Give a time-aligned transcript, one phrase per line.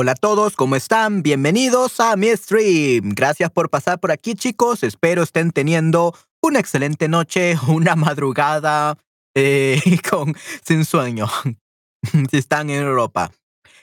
[0.00, 1.24] Hola a todos, ¿cómo están?
[1.24, 3.14] Bienvenidos a mi stream.
[3.16, 4.84] Gracias por pasar por aquí, chicos.
[4.84, 8.96] Espero estén teniendo una excelente noche, una madrugada
[9.34, 11.26] eh, con, sin sueño,
[12.30, 13.32] si están en Europa.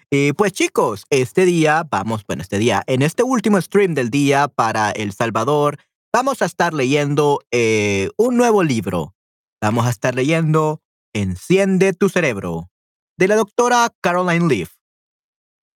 [0.09, 4.47] Eh, pues chicos, este día, vamos, bueno, este día, en este último stream del día
[4.47, 5.79] para El Salvador,
[6.13, 9.15] vamos a estar leyendo eh, un nuevo libro.
[9.61, 10.81] Vamos a estar leyendo
[11.13, 12.69] Enciende tu cerebro,
[13.17, 14.74] de la doctora Caroline Leaf.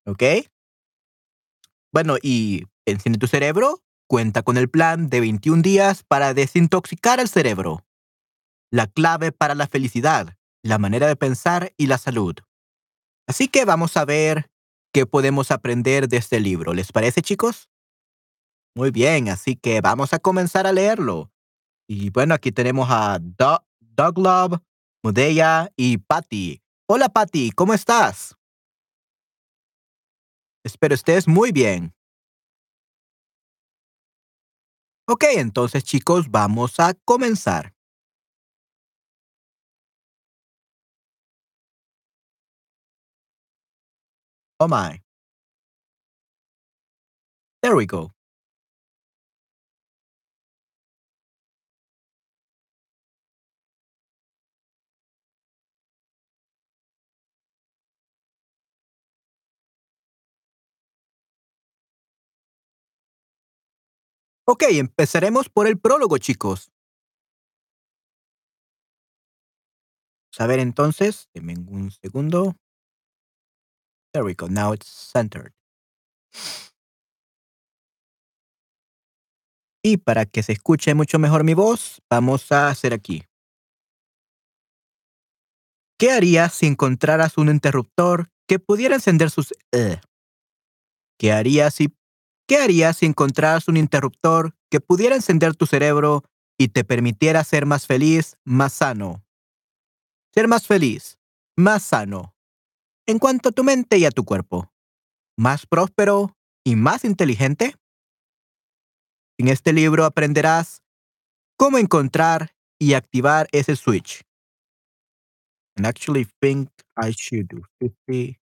[0.08, 0.22] ¿Ok?
[1.92, 7.28] Bueno, y Enciende tu cerebro cuenta con el plan de 21 días para desintoxicar el
[7.28, 7.84] cerebro.
[8.70, 12.36] La clave para la felicidad, la manera de pensar y la salud.
[13.26, 14.50] Así que vamos a ver
[14.90, 16.72] qué podemos aprender de este libro.
[16.72, 17.68] ¿Les parece, chicos?
[18.74, 21.30] Muy bien, así que vamos a comenzar a leerlo.
[21.86, 24.60] Y bueno, aquí tenemos a Doug Love,
[25.02, 26.62] Mudeya y Patty.
[26.86, 28.37] Hola, Patty, ¿cómo estás?
[30.64, 31.92] Espero estés muy bien.
[35.10, 37.72] Ok, entonces chicos, vamos a comenzar.
[44.60, 45.00] Oh my.
[47.62, 48.12] There we go.
[64.50, 66.72] Ok, empezaremos por el prólogo, chicos.
[70.38, 72.56] A ver entonces, denme un segundo.
[74.10, 75.52] There we go, now it's centered.
[79.84, 83.24] Y para que se escuche mucho mejor mi voz, vamos a hacer aquí.
[85.98, 89.52] ¿Qué harías si encontraras un interruptor que pudiera encender sus...
[89.74, 90.00] Uh?
[91.18, 91.97] ¿Qué harías si
[92.48, 96.24] ¿Qué harías si encontraras un interruptor que pudiera encender tu cerebro
[96.56, 99.22] y te permitiera ser más feliz, más sano?
[100.32, 101.18] Ser más feliz,
[101.56, 102.34] más sano.
[103.06, 104.72] En cuanto a tu mente y a tu cuerpo.
[105.36, 107.74] Más próspero y más inteligente.
[109.36, 110.82] En este libro aprenderás
[111.58, 114.22] cómo encontrar y activar ese switch.
[115.76, 118.38] And actually think I should do 50.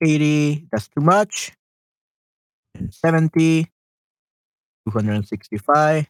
[0.00, 1.52] 80, that's too much.
[2.74, 3.66] And 70,
[4.86, 6.06] 265,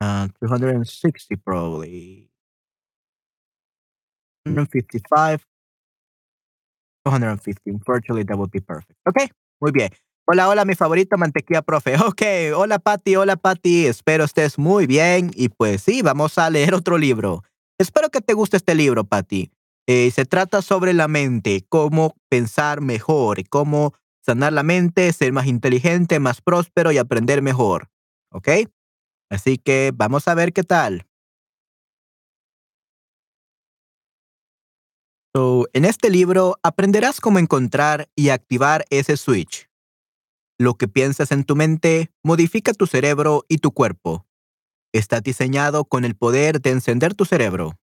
[0.00, 2.28] uh, 260 probably.
[4.46, 5.44] 155,
[7.04, 7.78] 250.
[7.86, 8.98] Virtually that would be perfect.
[9.06, 9.90] Ok, muy bien.
[10.30, 11.96] Hola, hola, mi favorito mantequilla profe.
[12.06, 12.22] Ok,
[12.54, 13.86] hola Patti, hola Patti.
[13.86, 15.30] Espero estés muy bien.
[15.34, 17.42] Y pues sí, vamos a leer otro libro.
[17.78, 19.50] Espero que te guste este libro, Patti.
[19.90, 25.46] Eh, se trata sobre la mente, cómo pensar mejor, cómo sanar la mente, ser más
[25.46, 27.88] inteligente, más próspero y aprender mejor.
[28.30, 28.48] ¿Ok?
[29.30, 31.06] Así que vamos a ver qué tal.
[35.72, 39.68] en este libro aprenderás cómo encontrar y activar ese switch.
[40.58, 44.26] Lo que piensas en tu mente modifica tu cerebro y tu cuerpo.
[44.92, 47.78] Está diseñado con el poder de encender tu cerebro.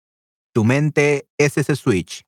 [0.56, 2.26] Tu mente es ese switch.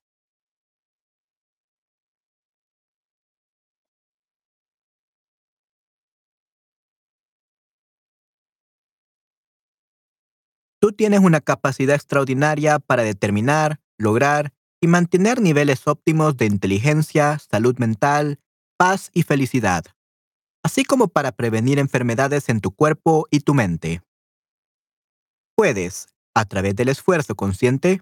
[10.82, 14.52] Tú tienes una capacidad extraordinaria para determinar, lograr
[14.82, 18.42] y mantener niveles óptimos de inteligencia, salud mental,
[18.78, 19.86] paz y felicidad,
[20.66, 24.02] así como para prevenir enfermedades en tu cuerpo y tu mente.
[25.56, 28.02] Puedes, a través del esfuerzo consciente,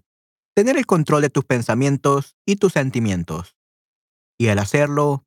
[0.55, 3.55] tener el control de tus pensamientos y tus sentimientos.
[4.39, 5.25] Y al hacerlo,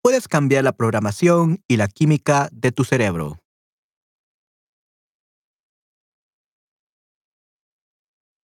[0.00, 3.40] puedes cambiar la programación y la química de tu cerebro.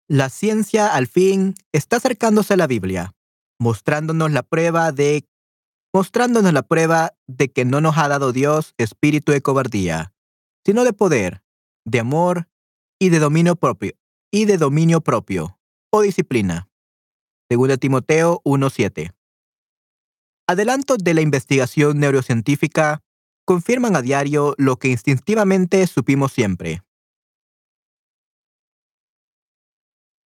[0.07, 3.15] La ciencia, al fin, está acercándose a la Biblia,
[3.59, 5.25] mostrándonos la prueba de
[5.93, 10.13] mostrándonos la prueba de que no nos ha dado Dios espíritu de cobardía,
[10.65, 11.41] sino de poder,
[11.85, 12.49] de amor
[12.99, 13.93] y de dominio propio,
[14.29, 15.54] y de dominio propio
[16.01, 16.69] disciplina.
[17.49, 19.13] Según Timoteo 1.7.
[20.47, 23.03] Adelantos de la investigación neurocientífica
[23.45, 26.83] confirman a diario lo que instintivamente supimos siempre.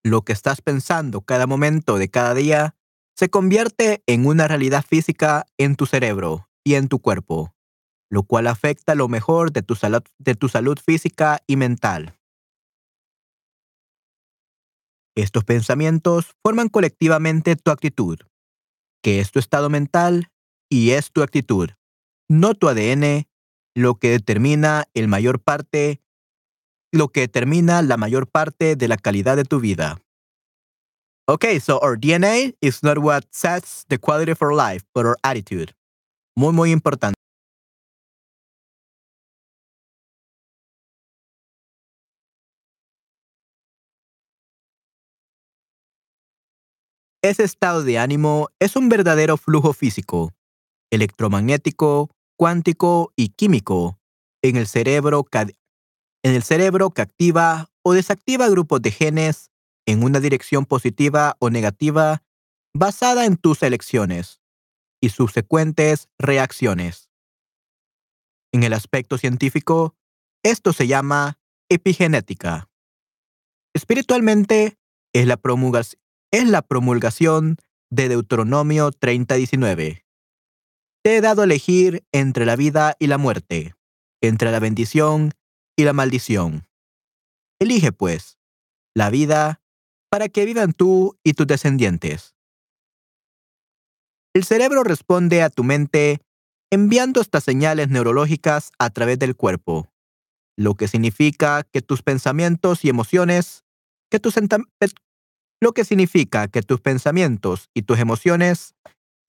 [0.03, 2.75] Lo que estás pensando cada momento de cada día
[3.15, 7.53] se convierte en una realidad física en tu cerebro y en tu cuerpo,
[8.09, 9.75] lo cual afecta lo mejor de tu
[10.17, 12.18] de tu salud física y mental.
[15.15, 18.19] Estos pensamientos forman colectivamente tu actitud,
[19.03, 20.31] que es tu estado mental
[20.69, 21.71] y es tu actitud,
[22.29, 23.27] no tu ADN,
[23.75, 26.01] lo que determina el mayor parte,
[26.91, 29.99] lo que determina la mayor parte de la calidad de tu vida.
[31.27, 35.15] Okay, so our DNA is not what sets the quality of our life, but our
[35.21, 35.75] attitude.
[36.35, 37.18] Muy, muy importante.
[47.21, 50.33] Ese estado de ánimo es un verdadero flujo físico,
[50.89, 53.99] electromagnético, cuántico y químico
[54.41, 59.51] en el cerebro, que activa o desactiva grupos de genes
[59.85, 62.23] en una dirección positiva o negativa
[62.73, 64.41] basada en tus elecciones
[65.01, 67.09] y subsecuentes reacciones.
[68.53, 69.93] En el aspecto científico,
[70.41, 71.37] esto se llama
[71.67, 72.69] epigenética.
[73.73, 74.77] Espiritualmente,
[75.13, 75.99] es la, promulgación
[76.31, 77.57] es la promulgación
[77.89, 80.05] de Deuteronomio 30:19.
[81.03, 83.75] Te he dado a elegir entre la vida y la muerte,
[84.21, 85.31] entre la bendición
[85.75, 86.67] y la maldición.
[87.59, 88.37] Elige, pues,
[88.95, 89.61] la vida
[90.09, 92.35] para que vivan tú y tus descendientes.
[94.33, 96.21] El cerebro responde a tu mente
[96.71, 99.91] enviando estas señales neurológicas a través del cuerpo,
[100.55, 103.63] lo que significa que tus pensamientos y emociones,
[104.11, 104.37] que tus,
[105.61, 108.75] lo que significa que tus pensamientos y tus emociones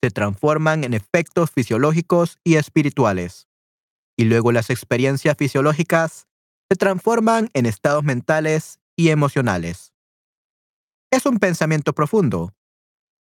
[0.03, 3.49] se transforman en efectos fisiológicos y espirituales,
[4.17, 6.27] y luego las experiencias fisiológicas
[6.71, 9.93] se transforman en estados mentales y emocionales.
[11.11, 12.55] Es un pensamiento profundo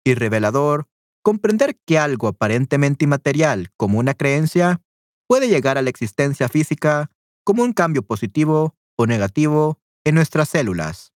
[0.04, 0.86] y revelador
[1.22, 4.82] comprender que algo aparentemente inmaterial como una creencia
[5.26, 7.10] puede llegar a la existencia física
[7.44, 11.12] como un cambio positivo o negativo en nuestras células.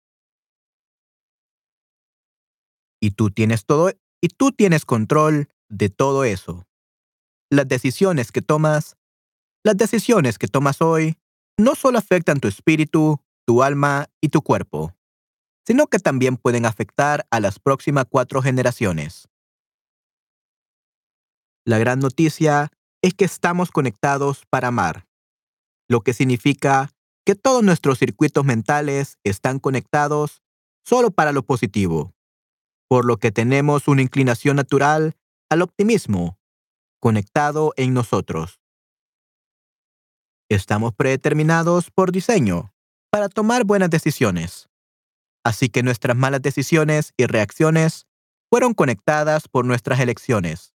[3.02, 3.90] Y tú tienes todo
[4.22, 6.68] y tú tienes control de todo eso.
[7.50, 8.96] Las decisiones que tomas,
[9.64, 11.18] las decisiones que tomas hoy
[11.58, 14.94] no solo afectan tu espíritu, tu alma y tu cuerpo,
[15.66, 19.28] sino que también pueden afectar a las próximas cuatro generaciones.
[21.66, 22.70] La gran noticia
[23.02, 25.08] es que estamos conectados para amar,
[25.88, 26.90] lo que significa
[27.26, 30.40] que todos nuestros circuitos mentales están conectados
[30.84, 32.14] solo para lo positivo
[32.92, 35.16] por lo que tenemos una inclinación natural
[35.48, 36.38] al optimismo
[37.00, 38.60] conectado en nosotros.
[40.50, 42.74] Estamos predeterminados por diseño
[43.10, 44.68] para tomar buenas decisiones,
[45.42, 48.06] así que nuestras malas decisiones y reacciones
[48.50, 50.74] fueron conectadas por nuestras elecciones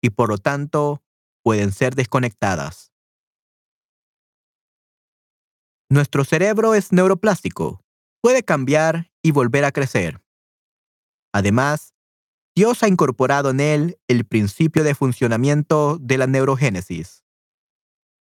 [0.00, 1.02] y por lo tanto
[1.42, 2.92] pueden ser desconectadas.
[5.90, 7.82] Nuestro cerebro es neuroplástico,
[8.22, 10.22] puede cambiar y volver a crecer.
[11.38, 11.94] Además,
[12.56, 17.22] Dios ha incorporado en él el principio de funcionamiento de la neurogénesis.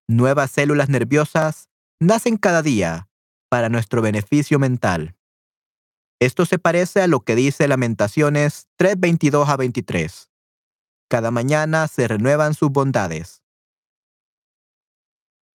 [0.08, 1.68] Nuevas células nerviosas
[2.00, 3.10] nacen cada día
[3.50, 5.16] para nuestro beneficio mental.
[6.20, 10.30] Esto se parece a lo que dice Lamentaciones 3:22 a 23.
[11.10, 13.42] Cada mañana se renuevan sus bondades.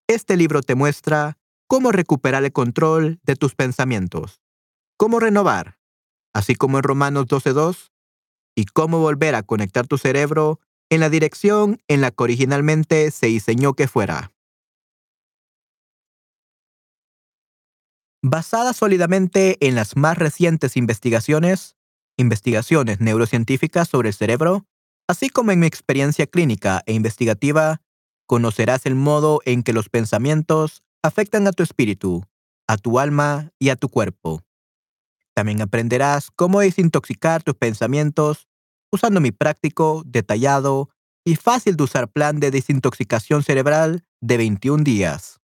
[0.08, 1.38] Este libro te muestra
[1.68, 4.42] cómo recuperar el control de tus pensamientos,
[4.96, 5.78] cómo renovar,
[6.32, 7.90] así como en Romanos 12.2,
[8.54, 10.60] y cómo volver a conectar tu cerebro
[10.90, 14.32] en la dirección en la que originalmente se diseñó que fuera.
[18.22, 21.76] Basada sólidamente en las más recientes investigaciones,
[22.16, 24.66] investigaciones neurocientíficas sobre el cerebro,
[25.08, 27.80] así como en mi experiencia clínica e investigativa,
[28.26, 32.24] conocerás el modo en que los pensamientos afectan a tu espíritu,
[32.68, 34.42] a tu alma y a tu cuerpo.
[35.34, 38.48] También aprenderás cómo desintoxicar tus pensamientos
[38.92, 40.90] usando mi práctico, detallado
[41.24, 45.40] y fácil de usar plan de desintoxicación cerebral de 21 días.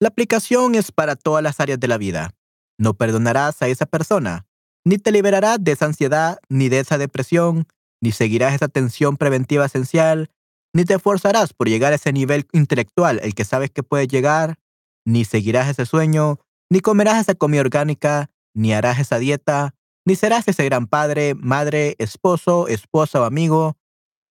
[0.00, 2.34] La aplicación es para todas las áreas de la vida.
[2.78, 4.46] No perdonarás a esa persona,
[4.84, 7.66] ni te liberarás de esa ansiedad, ni de esa depresión,
[8.02, 10.30] ni seguirás esa tensión preventiva esencial,
[10.74, 14.58] ni te esforzarás por llegar a ese nivel intelectual el que sabes que puedes llegar,
[15.04, 16.38] ni seguirás ese sueño,
[16.70, 19.74] ni comerás esa comida orgánica, ni harás esa dieta,
[20.06, 23.76] ni serás ese gran padre, madre, esposo, esposa o amigo,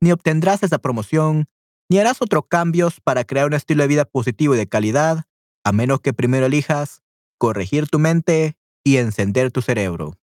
[0.01, 1.47] ni obtendrás esa promoción,
[1.89, 5.25] ni harás otros cambios para crear un estilo de vida positivo y de calidad,
[5.63, 7.01] a menos que primero elijas
[7.37, 10.15] corregir tu mente y encender tu cerebro.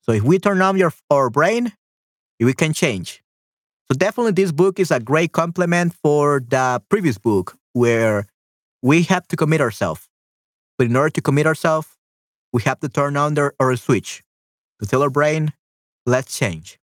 [0.00, 1.72] So if we turn on your, our brain,
[2.40, 3.22] we can change.
[3.90, 8.26] So definitely this book is a great complement for the previous book where
[8.82, 10.08] we have to commit ourselves.
[10.82, 11.86] But in order to commit ourselves,
[12.52, 14.24] we have to turn on our switch
[14.80, 15.52] to tell our brain,
[16.06, 16.80] let's change.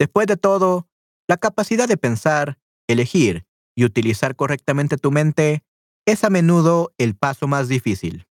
[0.00, 0.88] Después de todo,
[1.28, 2.56] la capacidad de pensar,
[2.88, 3.44] elegir
[3.76, 5.62] y utilizar correctamente tu mente
[6.06, 8.26] es a menudo el paso más difícil,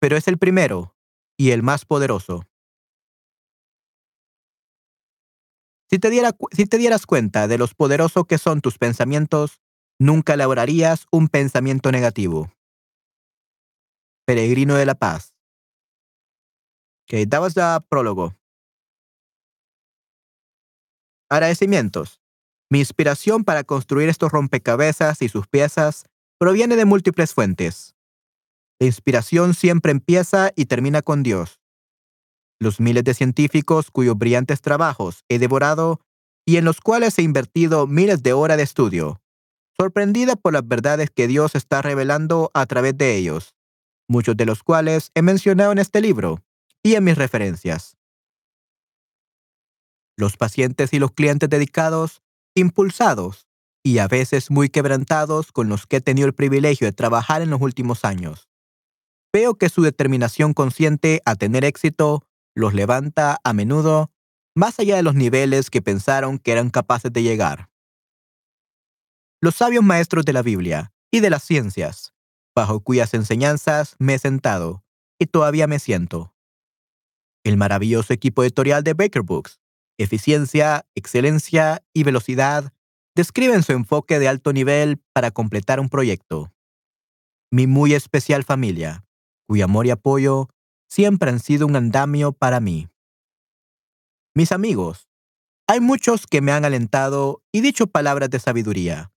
[0.00, 0.96] pero es el primero
[1.36, 2.48] y el más poderoso.
[5.90, 6.10] Si te,
[6.52, 9.60] si te dieras cuenta de los poderosos que son tus pensamientos,
[9.98, 12.50] nunca elaborarías un pensamiento negativo.
[14.30, 15.34] Peregrino de la Paz.
[17.02, 17.56] Okay, that was
[17.88, 18.36] prólogo.
[21.28, 22.20] Agradecimientos.
[22.70, 26.04] Mi inspiración para construir estos rompecabezas y sus piezas
[26.38, 27.96] proviene de múltiples fuentes.
[28.78, 31.58] La inspiración siempre empieza y termina con Dios.
[32.60, 36.02] Los miles de científicos cuyos brillantes trabajos he devorado
[36.46, 39.20] y en los cuales he invertido miles de horas de estudio,
[39.76, 43.56] sorprendida por las verdades que Dios está revelando a través de ellos,
[44.10, 46.42] muchos de los cuales he mencionado en este libro
[46.82, 47.96] y en mis referencias.
[50.16, 52.20] Los pacientes y los clientes dedicados,
[52.54, 53.46] impulsados
[53.84, 57.50] y a veces muy quebrantados con los que he tenido el privilegio de trabajar en
[57.50, 58.50] los últimos años.
[59.32, 64.10] Veo que su determinación consciente a tener éxito los levanta a menudo
[64.56, 67.70] más allá de los niveles que pensaron que eran capaces de llegar.
[69.40, 72.12] Los sabios maestros de la Biblia y de las ciencias,
[72.54, 74.84] bajo cuyas enseñanzas me he sentado
[75.18, 76.34] y todavía me siento.
[77.44, 79.60] El maravilloso equipo editorial de Baker Books,
[79.98, 82.72] eficiencia, excelencia y velocidad
[83.14, 86.52] describen su enfoque de alto nivel para completar un proyecto.
[87.50, 89.04] Mi muy especial familia,
[89.46, 90.48] cuyo amor y apoyo
[90.88, 92.88] siempre han sido un andamio para mí.
[94.34, 95.08] Mis amigos,
[95.66, 99.12] hay muchos que me han alentado y dicho palabras de sabiduría,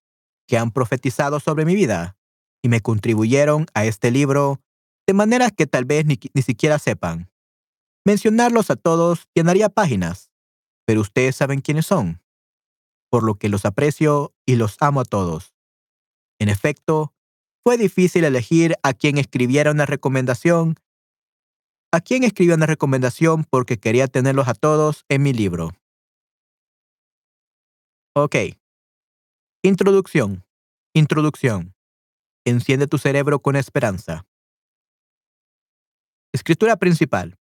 [0.46, 2.16] que han profetizado sobre mi vida
[2.64, 4.58] y me contribuyeron a este libro
[5.06, 7.30] de manera que tal vez ni, ni siquiera sepan.
[8.06, 10.30] Mencionarlos a todos llenaría páginas,
[10.86, 12.22] pero ustedes saben quiénes son,
[13.10, 15.54] por lo que los aprecio y los amo a todos.
[16.38, 17.12] En efecto,
[17.62, 20.76] fue difícil elegir a quien escribiera una recomendación,
[21.92, 25.72] a quien escribiera una recomendación porque quería tenerlos a todos en mi libro.
[28.14, 28.36] Ok.
[29.62, 30.46] Introducción.
[30.94, 31.73] Introducción.
[32.46, 34.26] Enciende tu cerebro con esperanza.
[36.34, 37.38] Escritura principal.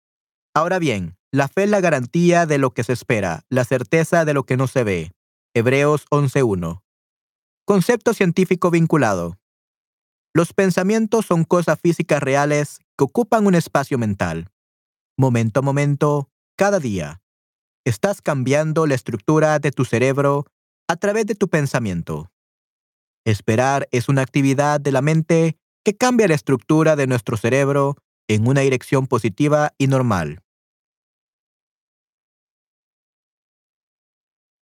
[0.55, 4.35] Ahora bien, la fe es la garantía de lo que se espera, la certeza de
[4.35, 5.13] lo que no se ve.
[5.55, 6.83] Hebreos 11.1.
[7.65, 9.39] Concepto científico vinculado.
[10.35, 14.51] Los pensamientos son cosas físicas reales que ocupan un espacio mental.
[15.17, 17.23] Momento a momento, cada día.
[17.85, 20.47] Estás cambiando la estructura de tu cerebro
[20.89, 22.33] a través de tu pensamiento.
[23.29, 28.49] Esperar es una actividad de la mente que cambia la estructura de nuestro cerebro en
[28.49, 30.43] una dirección positiva y normal.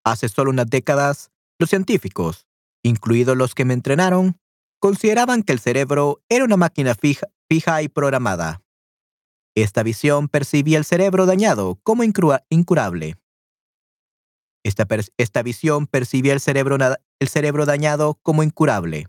[0.04, 1.30] Hace solo unas décadas,
[1.60, 2.48] los científicos,
[2.82, 4.40] incluidos los que me entrenaron,
[4.80, 8.64] consideraban que el cerebro era una máquina fija, y programada.
[9.56, 13.16] Esta visión percibía el cerebro dañado como incurable.
[14.64, 16.80] Esta, esta, visión percibía el cerebro,
[17.20, 19.08] el cerebro dañado como incurable.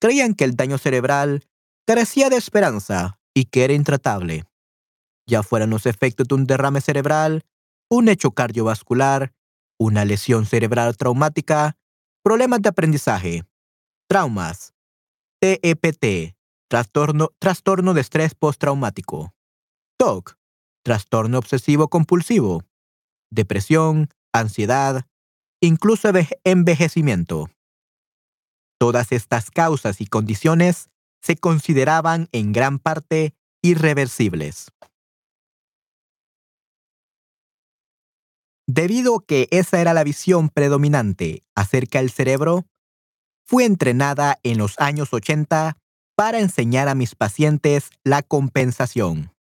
[0.00, 1.46] Creían que el daño cerebral
[1.86, 4.44] carecía de esperanza y que era intratable.
[5.26, 7.44] Ya fueran los efectos de un derrame cerebral,
[7.88, 9.32] un hecho cardiovascular,
[9.78, 11.76] una lesión cerebral traumática,
[12.22, 13.44] problemas de aprendizaje,
[14.08, 14.74] traumas,
[15.40, 16.36] TEPT,
[16.68, 19.34] trastorno, trastorno de estrés postraumático,
[19.98, 20.36] TOC,
[20.84, 22.64] trastorno obsesivo compulsivo,
[23.30, 25.06] depresión, ansiedad,
[25.60, 26.10] incluso
[26.44, 27.50] envejecimiento.
[28.78, 30.88] Todas estas causas y condiciones
[31.22, 34.72] se consideraban en gran parte irreversibles.
[38.66, 42.66] Debido a que esa era la visión predominante acerca del cerebro,
[43.44, 45.76] fui entrenada en los años 80
[46.16, 49.32] para enseñar a mis pacientes la compensación,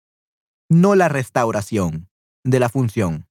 [0.68, 2.10] no la restauración
[2.44, 3.29] de la función.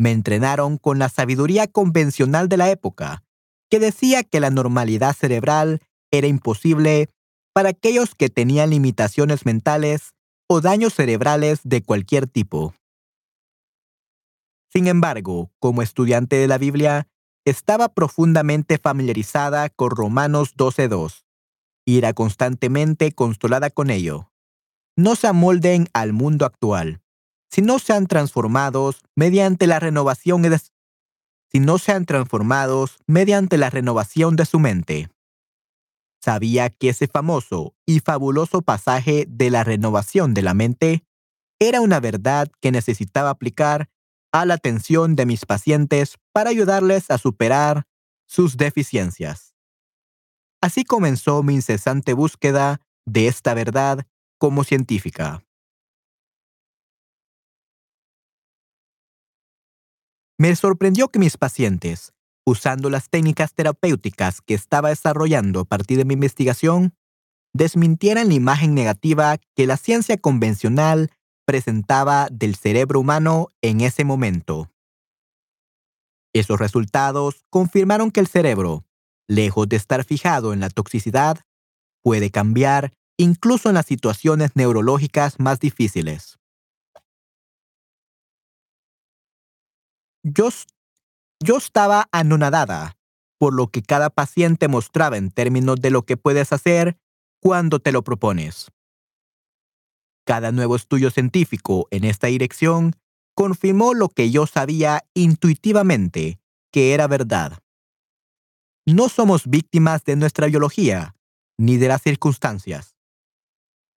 [0.00, 3.22] Me entrenaron con la sabiduría convencional de la época,
[3.70, 7.10] que decía que la normalidad cerebral era imposible
[7.52, 10.14] para aquellos que tenían limitaciones mentales
[10.48, 12.74] o daños cerebrales de cualquier tipo.
[14.72, 17.06] Sin embargo, como estudiante de la Biblia,
[17.44, 21.26] estaba profundamente familiarizada con Romanos 12.2
[21.84, 24.32] y era constantemente consolada con ello.
[24.96, 27.02] No se amolden al mundo actual,
[27.50, 30.58] sino sean transformados mediante la renovación de,
[31.50, 35.10] si no sean transformados mediante la renovación de su mente.
[36.22, 41.04] sabía que ese famoso y fabuloso pasaje de la renovación de la mente
[41.58, 43.88] era una verdad que necesitaba aplicar
[44.32, 47.86] a la atención de mis pacientes para ayudarles a superar
[48.26, 49.54] sus deficiencias.
[50.60, 54.06] Así comenzó mi incesante búsqueda de esta verdad
[54.38, 55.42] como científica.
[60.40, 62.14] Me sorprendió que mis pacientes,
[62.46, 66.94] usando las técnicas terapéuticas que estaba desarrollando a partir de mi investigación,
[67.52, 71.10] desmintieran la imagen negativa que la ciencia convencional
[71.44, 74.70] presentaba del cerebro humano en ese momento.
[76.32, 78.86] Esos resultados confirmaron que el cerebro,
[79.28, 81.40] lejos de estar fijado en la toxicidad,
[82.02, 86.39] puede cambiar incluso en las situaciones neurológicas más difíciles.
[90.22, 90.48] Yo,
[91.42, 92.96] yo estaba anonadada
[93.38, 96.98] por lo que cada paciente mostraba en términos de lo que puedes hacer
[97.40, 98.70] cuando te lo propones.
[100.26, 102.94] Cada nuevo estudio científico en esta dirección
[103.34, 106.38] confirmó lo que yo sabía intuitivamente
[106.70, 107.58] que era verdad.
[108.86, 111.16] No somos víctimas de nuestra biología
[111.58, 112.94] ni de las circunstancias.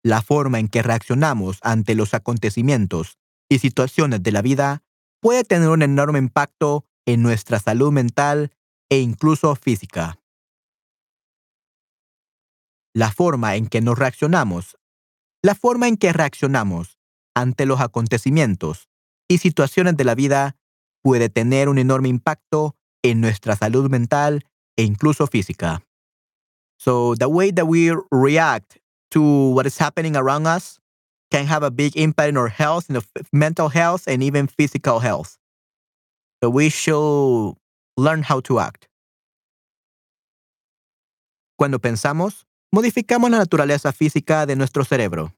[0.03, 3.19] La forma en que reaccionamos ante los acontecimientos
[3.49, 4.83] y situaciones de la vida
[5.21, 8.53] puede tener un enorme impacto en nuestra salud mental
[8.91, 10.19] e incluso física.
[12.95, 14.77] La forma en que nos reaccionamos,
[15.43, 16.99] la forma en que reaccionamos
[17.35, 18.89] ante los acontecimientos
[19.29, 20.57] y situaciones de la vida
[21.03, 24.45] puede tener un enorme impacto en nuestra salud mental
[24.77, 25.83] e incluso física.
[26.79, 28.79] So the way that we react
[29.11, 29.21] to
[29.55, 30.81] what is happening around us
[31.31, 35.01] can have a big impact in our health, in the mental health, and even physical
[35.01, 35.39] health.
[36.43, 37.57] So we should
[37.97, 38.87] learn how to act.
[41.57, 45.35] Cuando pensamos, modificamos la naturaleza física de nuestro cerebro.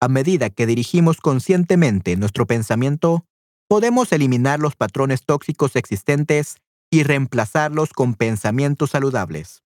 [0.00, 3.24] A medida que dirigimos conscientemente nuestro pensamiento,
[3.68, 6.56] podemos eliminar los patrones tóxicos existentes
[6.90, 9.62] y reemplazarlos con pensamientos saludables.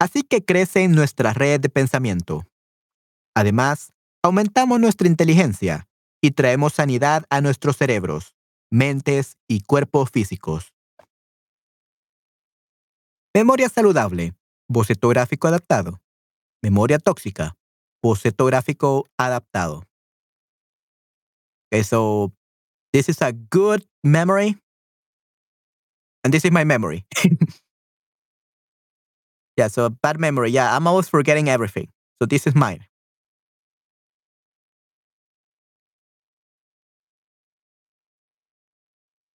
[0.00, 2.49] Así que crece nuestra red de pensamiento.
[3.34, 5.88] Además, aumentamos nuestra inteligencia
[6.22, 8.34] y traemos sanidad a nuestros cerebros,
[8.70, 10.72] mentes y cuerpos físicos.
[13.34, 14.34] Memoria saludable,
[14.68, 16.00] boceto gráfico adaptado.
[16.62, 17.56] Memoria tóxica,
[18.02, 19.84] boceto gráfico adaptado.
[21.72, 22.32] Okay, so
[22.92, 24.58] this is a good memory.
[26.24, 27.06] And this is my memory.
[29.56, 30.50] yeah, so bad memory.
[30.50, 31.88] Yeah, I'm always forgetting everything.
[32.20, 32.84] So this is mine.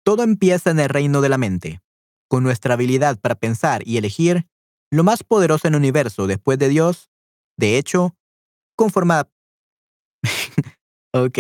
[0.04, 1.82] Todo empieza en el reino de la mente,
[2.28, 4.48] con nuestra habilidad para pensar y elegir
[4.90, 7.10] lo más poderoso en el universo después de Dios.
[7.58, 8.16] De hecho,
[8.76, 9.32] conformada...
[11.14, 11.40] ok.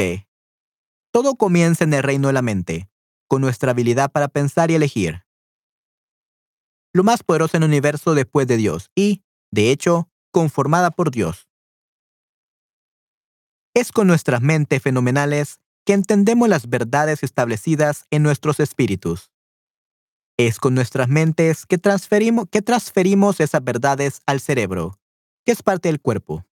[1.11, 2.89] Todo comienza en el reino de la mente,
[3.27, 5.23] con nuestra habilidad para pensar y elegir.
[6.93, 11.47] Lo más poderoso en el universo después de Dios y, de hecho, conformada por Dios.
[13.73, 19.31] Es con nuestras mentes fenomenales que entendemos las verdades establecidas en nuestros espíritus.
[20.37, 24.99] Es con nuestras mentes que transferimos, esas verdades al cerebro,
[25.45, 26.45] que es parte del cuerpo.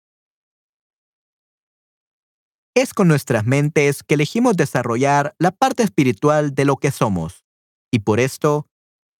[2.75, 7.45] Es con nuestras mentes que elegimos desarrollar la parte espiritual de lo que somos,
[7.91, 8.67] y por esto,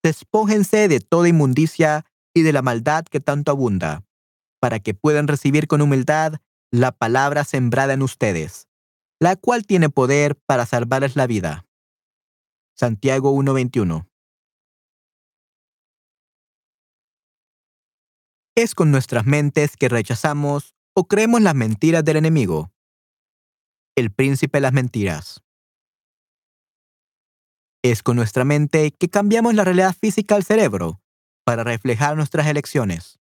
[0.04, 4.06] despójense de toda inmundicia y de la maldad que tanto abunda,
[4.60, 6.36] para que puedan recibir con humildad
[6.72, 8.67] la palabra sembrada en ustedes
[9.20, 11.66] la cual tiene poder para salvarles la vida.
[12.76, 14.08] Santiago 1:21.
[18.56, 22.72] Es con nuestras mentes que rechazamos o creemos las mentiras del enemigo,
[23.96, 25.44] el príncipe de las mentiras.
[27.84, 31.02] Es con nuestra mente que cambiamos la realidad física al cerebro
[31.44, 33.20] para reflejar nuestras elecciones.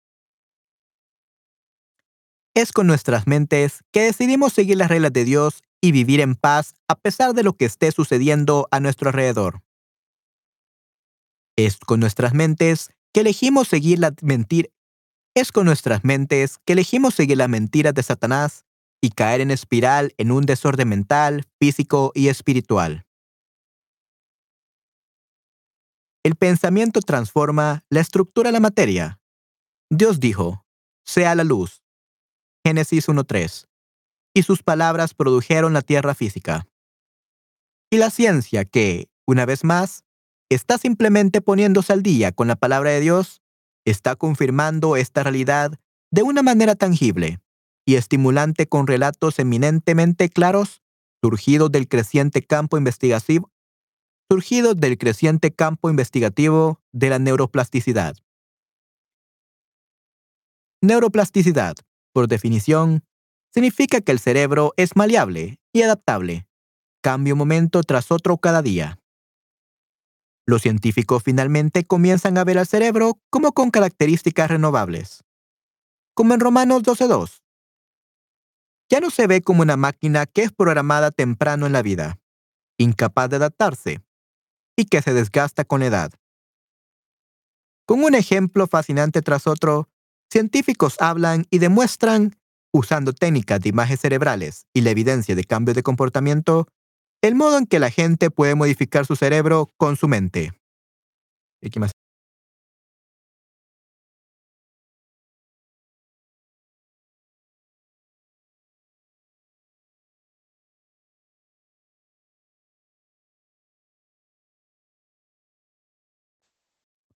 [2.55, 6.75] Es con nuestras mentes que decidimos seguir las reglas de Dios y vivir en paz
[6.89, 9.63] a pesar de lo que esté sucediendo a nuestro alrededor.
[11.57, 14.69] Es con nuestras mentes que elegimos seguir la mentira.
[15.35, 18.65] Es con nuestras mentes que elegimos seguir las mentiras de Satanás
[19.03, 23.07] y caer en espiral en un desorden mental, físico y espiritual.
[26.25, 29.21] El pensamiento transforma la estructura de la materia.
[29.91, 30.67] Dios dijo,
[31.05, 31.83] sea la luz.
[32.65, 33.67] Génesis 1.3
[34.37, 36.69] y sus palabras produjeron la tierra física.
[37.91, 40.05] Y la ciencia que, una vez más,
[40.51, 43.41] está simplemente poniéndose al día con la palabra de Dios,
[43.87, 47.41] está confirmando esta realidad de una manera tangible
[47.87, 50.83] y estimulante con relatos eminentemente claros
[51.25, 53.51] surgidos del creciente campo investigativo
[54.29, 58.17] del creciente campo investigativo de la neuroplasticidad.
[60.83, 61.77] Neuroplasticidad,
[62.13, 63.03] por definición,
[63.53, 66.47] significa que el cerebro es maleable y adaptable,
[67.03, 68.99] cambia un momento tras otro cada día.
[70.47, 75.25] Los científicos finalmente comienzan a ver al cerebro como con características renovables.
[76.15, 77.43] Como en Romanos 12.2.
[78.89, 82.21] Ya no se ve como una máquina que es programada temprano en la vida,
[82.79, 84.01] incapaz de adaptarse,
[84.77, 86.13] y que se desgasta con la edad.
[87.87, 89.89] Con un ejemplo fascinante tras otro,
[90.31, 92.37] científicos hablan y demuestran,
[92.77, 96.69] usando técnicas de imágenes cerebrales y la evidencia de cambio de comportamiento,
[97.23, 100.53] el modo en que la gente puede modificar su cerebro con su mente.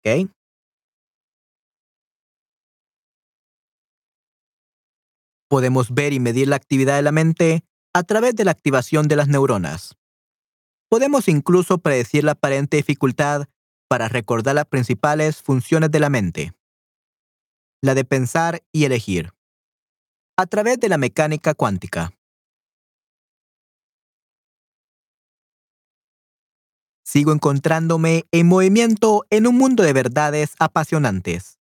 [0.03, 0.29] qué
[5.51, 9.17] Podemos ver y medir la actividad de la mente a través de la activación de
[9.17, 9.97] las neuronas.
[10.89, 13.49] Podemos incluso predecir la aparente dificultad
[13.89, 16.53] para recordar las principales funciones de la mente,
[17.83, 19.33] la de pensar y elegir,
[20.39, 22.13] a través de la mecánica cuántica.
[27.05, 31.59] Sigo encontrándome en movimiento en un mundo de verdades apasionantes,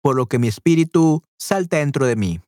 [0.00, 2.40] por lo que mi espíritu salta dentro de mí.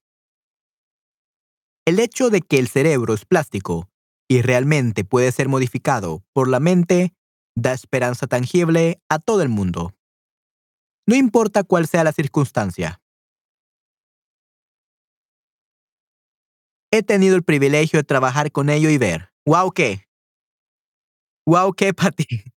[1.89, 3.89] El hecho de que el cerebro es plástico
[4.29, 7.15] y realmente puede ser modificado por la mente
[7.57, 9.95] da esperanza tangible a todo el mundo.
[11.07, 13.01] No importa cuál sea la circunstancia.
[16.93, 19.33] He tenido el privilegio de trabajar con ello y ver.
[19.47, 20.05] ¡Wow qué!
[21.47, 22.53] ¡Wow qué, Patty!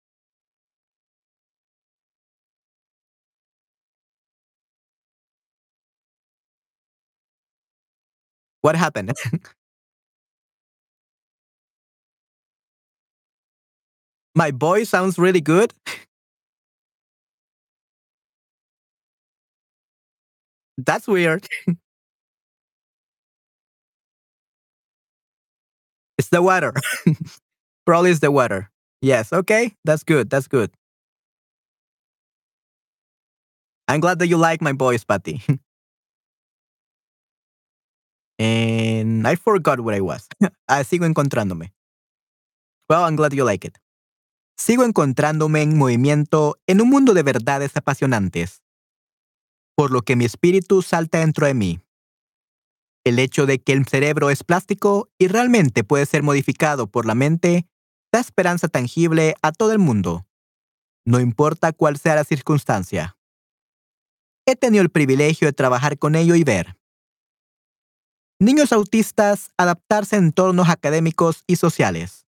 [8.62, 9.12] What happened?
[14.34, 15.74] My voice sounds really good.
[20.78, 21.46] That's weird.
[26.18, 26.72] It's the weather.
[27.86, 28.70] Probably it's the weather.
[29.02, 29.74] Yes, okay.
[29.84, 30.30] That's good.
[30.30, 30.70] That's good.
[33.88, 35.42] I'm glad that you like my voice, Patty.
[38.40, 40.26] And I forgot where I was.
[40.66, 41.74] ah, sigo encontrándome.
[42.88, 43.76] Well, I'm glad you like it.
[44.56, 48.62] Sigo encontrándome en movimiento en un mundo de verdades apasionantes,
[49.76, 51.80] por lo que mi espíritu salta dentro de mí.
[53.04, 57.14] El hecho de que el cerebro es plástico y realmente puede ser modificado por la
[57.14, 57.66] mente
[58.10, 60.26] da esperanza tangible a todo el mundo,
[61.04, 63.18] no importa cuál sea la circunstancia.
[64.46, 66.79] He tenido el privilegio de trabajar con ello y ver
[68.42, 72.26] Niños autistas adaptarse a entornos académicos y sociales.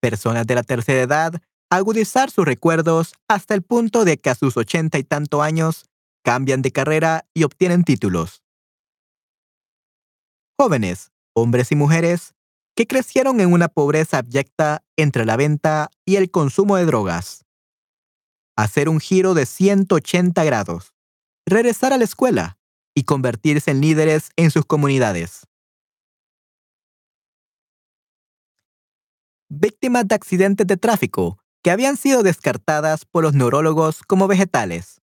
[0.00, 4.56] Personas de la tercera edad agudizar sus recuerdos hasta el punto de que a sus
[4.56, 5.84] ochenta y tanto años
[6.24, 8.42] cambian de carrera y obtienen títulos.
[10.58, 12.34] Jóvenes, hombres y mujeres,
[12.74, 17.44] que crecieron en una pobreza abyecta entre la venta y el consumo de drogas.
[18.56, 20.94] Hacer un giro de 180 grados.
[21.46, 22.59] Regresar a la escuela
[23.00, 25.46] y convertirse en líderes en sus comunidades.
[29.48, 35.00] Víctimas de accidentes de tráfico que habían sido descartadas por los neurólogos como vegetales.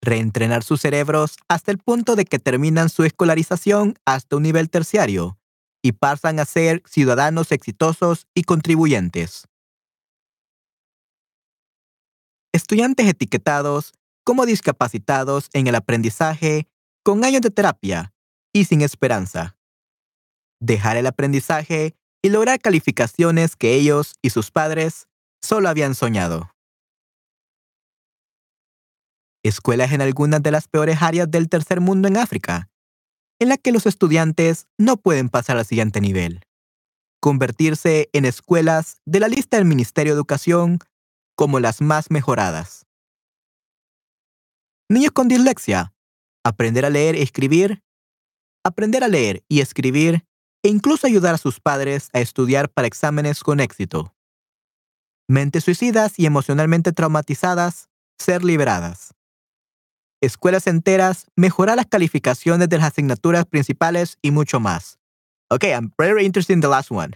[0.00, 5.38] Reentrenar sus cerebros hasta el punto de que terminan su escolarización hasta un nivel terciario
[5.82, 9.48] y pasan a ser ciudadanos exitosos y contribuyentes.
[12.54, 13.92] Estudiantes etiquetados
[14.24, 16.68] como discapacitados en el aprendizaje
[17.04, 18.14] con años de terapia
[18.52, 19.56] y sin esperanza.
[20.60, 25.06] Dejar el aprendizaje y lograr calificaciones que ellos y sus padres
[25.42, 26.50] solo habían soñado.
[29.44, 32.70] Escuelas en algunas de las peores áreas del tercer mundo en África,
[33.38, 36.40] en la que los estudiantes no pueden pasar al siguiente nivel.
[37.20, 40.78] Convertirse en escuelas de la lista del Ministerio de Educación
[41.36, 42.86] como las más mejoradas.
[44.88, 45.93] Niños con dislexia
[46.44, 47.82] aprender a leer y escribir,
[48.64, 50.24] aprender a leer y escribir
[50.62, 54.14] e incluso ayudar a sus padres a estudiar para exámenes con éxito.
[55.28, 59.14] Mentes suicidas y emocionalmente traumatizadas, ser liberadas.
[60.24, 64.98] escuelas enteras, mejorar las calificaciones de las asignaturas principales y mucho más.
[65.50, 67.12] Okay, I'm very interested in the last one.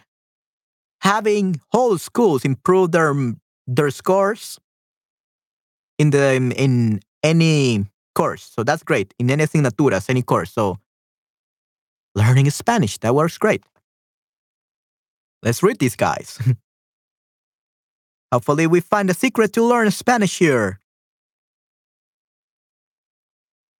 [1.00, 3.14] Having whole schools improve their
[3.66, 4.60] their scores
[5.98, 7.86] in the in any
[8.18, 8.42] course.
[8.42, 9.14] So that's great.
[9.18, 10.50] In any asignaturas, any course.
[10.52, 10.78] So
[12.16, 13.62] learning Spanish, that works great.
[15.42, 16.38] Let's read these guys.
[18.32, 20.80] Hopefully we find a secret to learn Spanish here.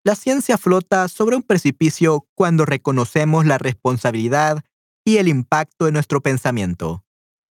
[0.05, 4.63] La ciencia flota sobre un precipicio cuando reconocemos la responsabilidad
[5.05, 7.03] y el impacto de nuestro pensamiento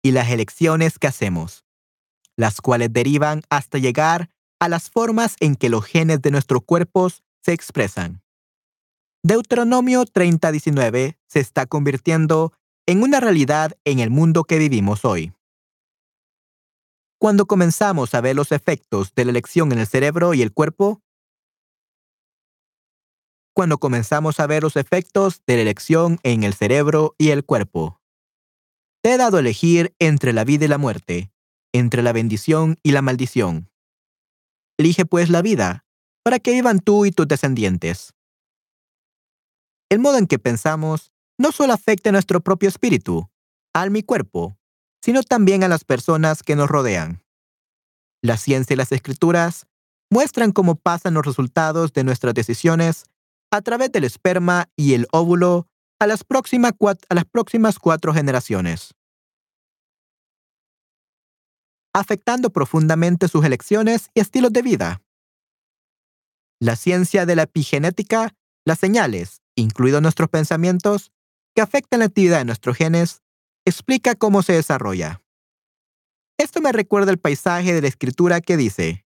[0.03, 1.64] y las elecciones que hacemos,
[2.37, 7.22] las cuales derivan hasta llegar a las formas en que los genes de nuestros cuerpos
[7.42, 8.22] se expresan.
[9.22, 12.52] Deuteronomio 30:19 se está convirtiendo
[12.86, 15.32] en una realidad en el mundo que vivimos hoy.
[17.18, 21.02] Cuando comenzamos a ver los efectos de la elección en el cerebro y el cuerpo,
[23.58, 28.00] cuando comenzamos a ver los efectos de la elección en el cerebro y el cuerpo.
[29.02, 31.32] Te he dado a elegir entre la vida y la muerte,
[31.72, 33.68] entre la bendición y la maldición.
[34.78, 35.84] Elige pues la vida,
[36.24, 38.14] para que vivan tú y tus descendientes.
[39.90, 43.28] El modo en que pensamos no solo afecta a nuestro propio espíritu,
[43.74, 44.58] alma y cuerpo,
[45.02, 47.22] sino también a las personas que nos rodean.
[48.22, 49.66] La ciencia y las escrituras
[50.10, 53.04] muestran cómo pasan los resultados de nuestras decisiones
[53.50, 58.94] a través del esperma y el óvulo a las, a las próximas cuatro generaciones,
[61.92, 65.03] afectando profundamente sus elecciones y estilos de vida.
[66.61, 71.12] La ciencia de la epigenética, las señales, incluidos nuestros pensamientos,
[71.55, 73.22] que afectan la actividad de nuestros genes,
[73.64, 75.22] explica cómo se desarrolla.
[76.38, 79.05] Esto me recuerda el paisaje de la escritura que dice,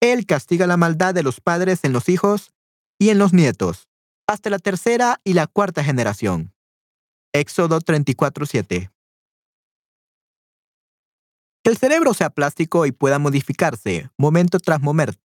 [0.00, 2.52] Él castiga la maldad de los padres en los hijos
[2.98, 3.88] y en los nietos,
[4.26, 6.52] hasta la tercera y la cuarta generación.
[7.32, 8.90] Éxodo 34:7.
[11.62, 15.18] Que el cerebro sea plástico y pueda modificarse momento tras momento,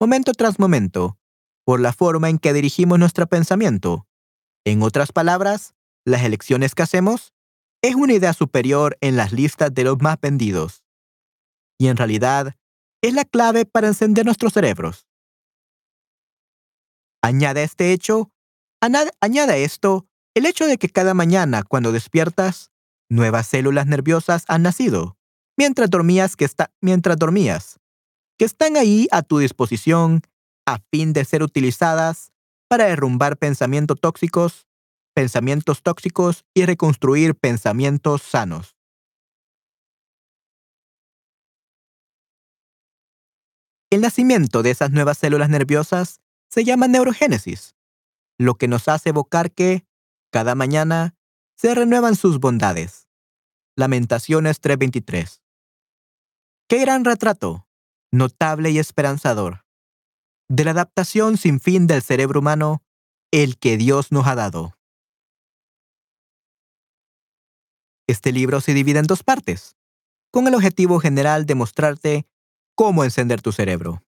[0.00, 1.18] momento tras momento,
[1.64, 4.06] por la forma en que dirigimos nuestro pensamiento.
[4.64, 5.74] En otras palabras,
[6.04, 7.34] las elecciones que hacemos
[7.82, 10.84] es una idea superior en las listas de los más vendidos.
[11.78, 12.56] Y en realidad,
[13.02, 15.06] es la clave para encender nuestros cerebros.
[17.22, 18.32] Añade este hecho,
[18.80, 22.70] añade esto el hecho de que cada mañana cuando despiertas,
[23.10, 25.18] nuevas células nerviosas han nacido,
[25.56, 26.48] mientras dormías que,
[26.80, 27.78] mientras dormías,
[28.38, 30.22] que están ahí a tu disposición
[30.66, 32.32] a fin de ser utilizadas
[32.68, 34.66] para derrumbar pensamientos tóxicos
[35.14, 38.76] pensamientos tóxicos y reconstruir pensamientos sanos.
[43.90, 47.76] El nacimiento de esas nuevas células nerviosas se llama neurogénesis,
[48.38, 49.84] lo que nos hace evocar que,
[50.30, 51.14] cada mañana,
[51.56, 53.08] se renuevan sus bondades.
[53.76, 55.41] Lamentaciones 3:23.
[56.68, 57.66] Qué gran retrato,
[58.10, 59.64] notable y esperanzador,
[60.48, 62.82] de la adaptación sin fin del cerebro humano,
[63.30, 64.74] el que Dios nos ha dado.
[68.06, 69.76] Este libro se divide en dos partes,
[70.30, 72.26] con el objetivo general de mostrarte
[72.74, 74.02] cómo encender tu cerebro.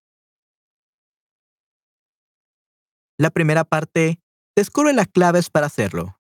[3.17, 4.21] La primera parte
[4.57, 6.19] descubre las claves para hacerlo.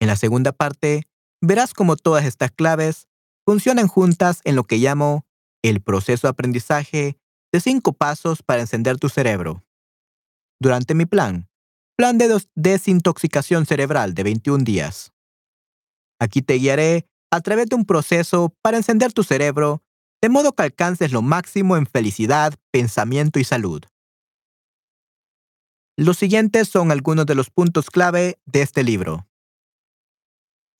[0.00, 1.06] En la segunda parte,
[1.40, 3.06] verás cómo todas estas claves
[3.44, 5.27] funcionan juntas en lo que llamo
[5.62, 7.18] el proceso de aprendizaje
[7.52, 9.64] de cinco pasos para encender tu cerebro.
[10.60, 11.48] Durante mi plan,
[11.96, 15.12] plan de desintoxicación cerebral de 21 días.
[16.20, 19.82] Aquí te guiaré a través de un proceso para encender tu cerebro
[20.20, 23.82] de modo que alcances lo máximo en felicidad, pensamiento y salud.
[25.96, 29.26] Los siguientes son algunos de los puntos clave de este libro.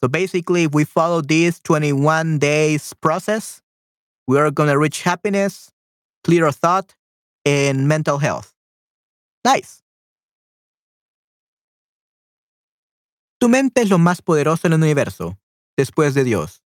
[0.01, 3.63] So basically, we follow this 21 days process.
[4.29, 5.73] We are going to reach happiness,
[6.23, 6.93] clearer thought,
[7.47, 8.53] and mental health.
[9.43, 9.83] Nice.
[13.41, 15.39] Tu mente es lo más poderoso en el universo,
[15.79, 16.63] después de Dios.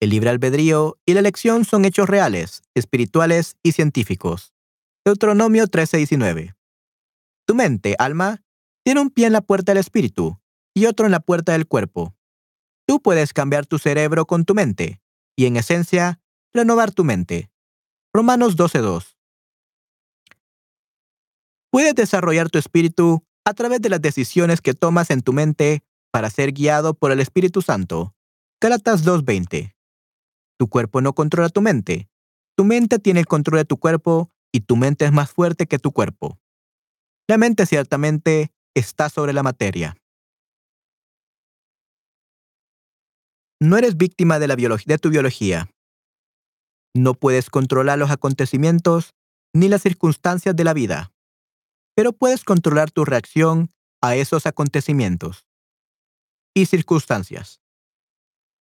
[0.00, 4.54] El libre albedrío y la elección son hechos reales, espirituales y científicos.
[5.04, 6.54] Deuteronomio 13:19.
[7.46, 8.42] Tu mente, alma,
[8.82, 10.40] tiene un pie en la puerta del espíritu
[10.74, 12.16] y otro en la puerta del cuerpo.
[12.86, 15.02] Tú puedes cambiar tu cerebro con tu mente
[15.36, 16.21] y, en esencia,
[16.54, 17.50] renovar tu mente.
[18.14, 19.16] Romanos 12:2.
[21.70, 26.28] Puedes desarrollar tu espíritu a través de las decisiones que tomas en tu mente para
[26.30, 28.14] ser guiado por el Espíritu Santo.
[28.60, 29.74] Gálatas 2:20.
[30.58, 32.08] Tu cuerpo no controla tu mente.
[32.56, 35.78] Tu mente tiene el control de tu cuerpo y tu mente es más fuerte que
[35.78, 36.38] tu cuerpo.
[37.26, 39.96] La mente ciertamente está sobre la materia.
[43.60, 45.70] No eres víctima de, la de tu biología.
[46.94, 49.14] No puedes controlar los acontecimientos
[49.54, 51.12] ni las circunstancias de la vida,
[51.94, 53.70] pero puedes controlar tu reacción
[54.02, 55.46] a esos acontecimientos
[56.54, 57.60] y circunstancias.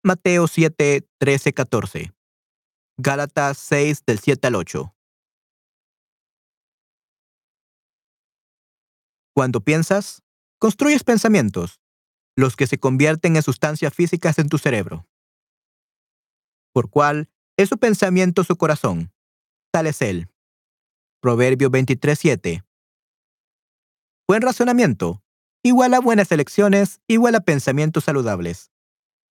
[0.03, 2.13] Mateo 7, 13, 14.
[2.97, 4.95] Gálatas 6 del 7 al 8.
[9.33, 10.23] Cuando piensas,
[10.59, 11.81] construyes pensamientos,
[12.35, 15.07] los que se convierten en sustancias físicas en tu cerebro.
[16.73, 17.29] Por cual
[17.61, 19.11] es su pensamiento su corazón.
[19.71, 20.29] Tal es él.
[21.21, 22.63] Proverbio 23:7.
[24.27, 25.23] Buen razonamiento,
[25.63, 28.71] igual a buenas elecciones, igual a pensamientos saludables.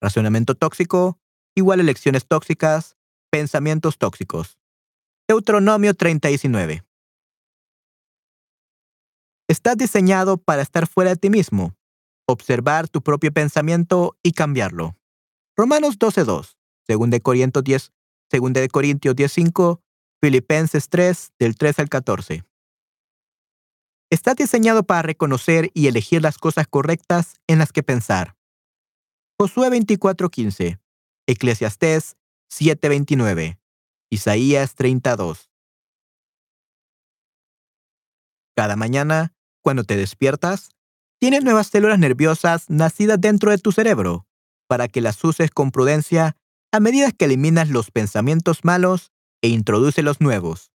[0.00, 1.18] Razonamiento tóxico,
[1.54, 2.96] igual a elecciones tóxicas,
[3.30, 4.58] pensamientos tóxicos.
[5.28, 6.84] Deuteronomio 30:19.
[9.48, 11.74] Estás diseñado para estar fuera de ti mismo,
[12.28, 14.96] observar tu propio pensamiento y cambiarlo.
[15.56, 17.92] Romanos 12:2, 2 de Corintios 10,
[18.30, 19.80] 2 de Corintios 10:5,
[20.22, 22.44] Filipenses 3 del 3 al 14.
[24.10, 28.36] Estás diseñado para reconocer y elegir las cosas correctas en las que pensar.
[29.38, 30.80] Josué 24:15,
[31.26, 32.16] Eclesiastés
[32.48, 33.58] 7:29,
[34.10, 35.50] Isaías 32.
[38.56, 40.70] Cada mañana, cuando te despiertas,
[41.18, 44.26] tienes nuevas células nerviosas nacidas dentro de tu cerebro
[44.68, 46.36] para que las uses con prudencia
[46.72, 50.70] a medida que eliminas los pensamientos malos e introduces los nuevos.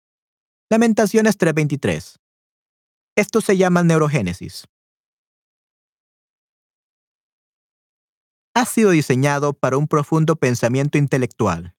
[0.70, 2.20] Lamentaciones 3:23.
[3.16, 4.68] Esto se llama neurogénesis.
[8.54, 11.76] Ha sido diseñado para un profundo pensamiento intelectual.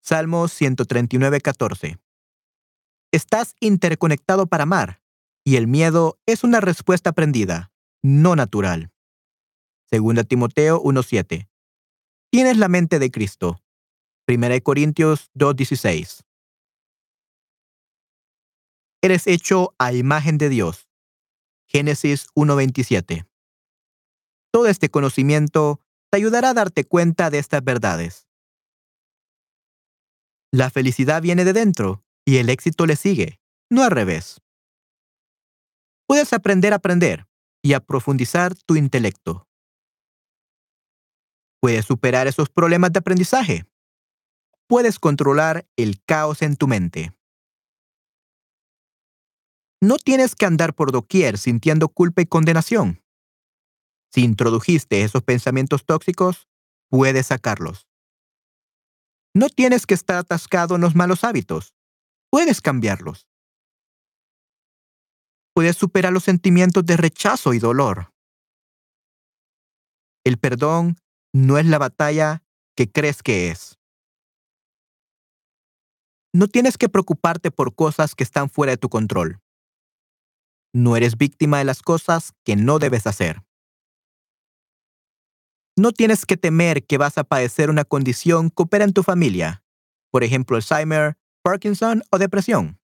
[0.00, 2.00] Salmo 139:14.
[3.12, 5.00] Estás interconectado para amar
[5.44, 8.90] y el miedo es una respuesta aprendida, no natural.
[9.90, 11.51] Segunda Timoteo 1.7.
[12.32, 13.62] Tienes la mente de Cristo.
[14.26, 16.24] Primera Corintios 2.16.
[19.02, 20.88] Eres hecho a imagen de Dios.
[21.68, 23.28] Génesis 1.27.
[24.50, 28.26] Todo este conocimiento te ayudará a darte cuenta de estas verdades.
[30.50, 33.40] La felicidad viene de dentro y el éxito le sigue,
[33.70, 34.42] no al revés
[36.12, 37.26] puedes aprender a aprender
[37.62, 39.48] y a profundizar tu intelecto.
[41.62, 43.64] Puedes superar esos problemas de aprendizaje.
[44.66, 47.12] Puedes controlar el caos en tu mente.
[49.80, 53.02] No tienes que andar por doquier sintiendo culpa y condenación.
[54.12, 56.48] Si introdujiste esos pensamientos tóxicos,
[56.90, 57.86] puedes sacarlos.
[59.34, 61.74] No tienes que estar atascado en los malos hábitos.
[62.28, 63.26] Puedes cambiarlos
[65.54, 68.12] puedes superar los sentimientos de rechazo y dolor.
[70.24, 70.96] El perdón
[71.32, 72.42] no es la batalla
[72.76, 73.78] que crees que es.
[76.34, 79.40] No tienes que preocuparte por cosas que están fuera de tu control.
[80.74, 83.42] No eres víctima de las cosas que no debes hacer.
[85.76, 89.62] No tienes que temer que vas a padecer una condición que opera en tu familia,
[90.10, 92.78] por ejemplo Alzheimer, Parkinson o depresión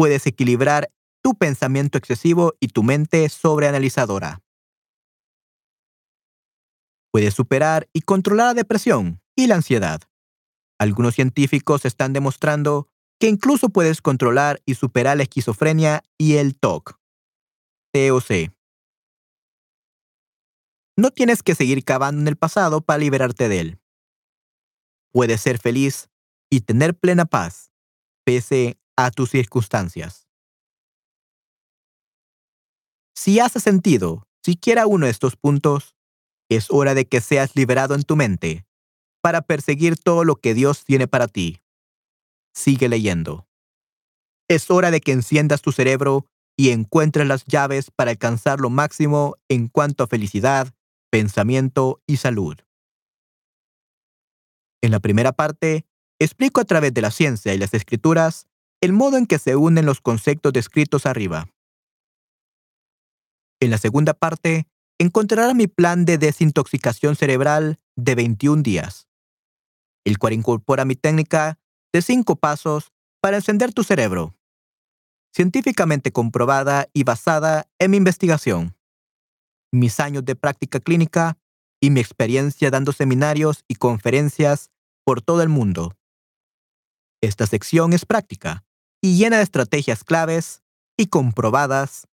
[0.00, 0.90] puedes equilibrar
[1.22, 4.40] tu pensamiento excesivo y tu mente sobreanalizadora.
[7.10, 10.00] Puedes superar y controlar la depresión y la ansiedad.
[10.78, 12.88] Algunos científicos están demostrando
[13.18, 16.98] que incluso puedes controlar y superar la esquizofrenia y el TOC.
[17.92, 18.52] TOC.
[20.96, 23.80] No tienes que seguir cavando en el pasado para liberarte de él.
[25.12, 26.08] Puedes ser feliz
[26.50, 27.72] y tener plena paz,
[28.24, 30.28] pese a tus circunstancias.
[33.14, 35.94] Si hace sentido siquiera uno de estos puntos,
[36.50, 38.66] es hora de que seas liberado en tu mente
[39.22, 41.62] para perseguir todo lo que Dios tiene para ti.
[42.52, 43.46] Sigue leyendo.
[44.48, 46.26] Es hora de que enciendas tu cerebro
[46.56, 50.74] y encuentres las llaves para alcanzar lo máximo en cuanto a felicidad,
[51.10, 52.56] pensamiento y salud.
[54.82, 55.86] En la primera parte,
[56.18, 58.46] explico a través de la ciencia y las escrituras
[58.80, 61.48] el modo en que se unen los conceptos descritos arriba.
[63.60, 64.66] En la segunda parte,
[65.00, 69.08] encontrará mi plan de desintoxicación cerebral de 21 días,
[70.04, 71.58] el cual incorpora mi técnica
[71.90, 72.92] de 5 pasos
[73.22, 74.36] para encender tu cerebro,
[75.34, 78.76] científicamente comprobada y basada en mi investigación,
[79.72, 81.38] mis años de práctica clínica
[81.80, 84.70] y mi experiencia dando seminarios y conferencias
[85.06, 85.96] por todo el mundo.
[87.22, 88.64] Esta sección es práctica
[89.00, 90.62] y llena de estrategias claves
[90.98, 92.06] y comprobadas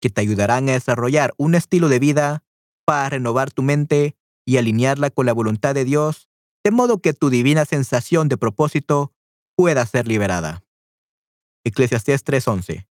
[0.00, 2.44] que te ayudarán a desarrollar un estilo de vida
[2.84, 6.28] para renovar tu mente y alinearla con la voluntad de Dios,
[6.64, 9.12] de modo que tu divina sensación de propósito
[9.56, 10.64] pueda ser liberada.
[11.64, 12.86] Eclesiastés 3:11.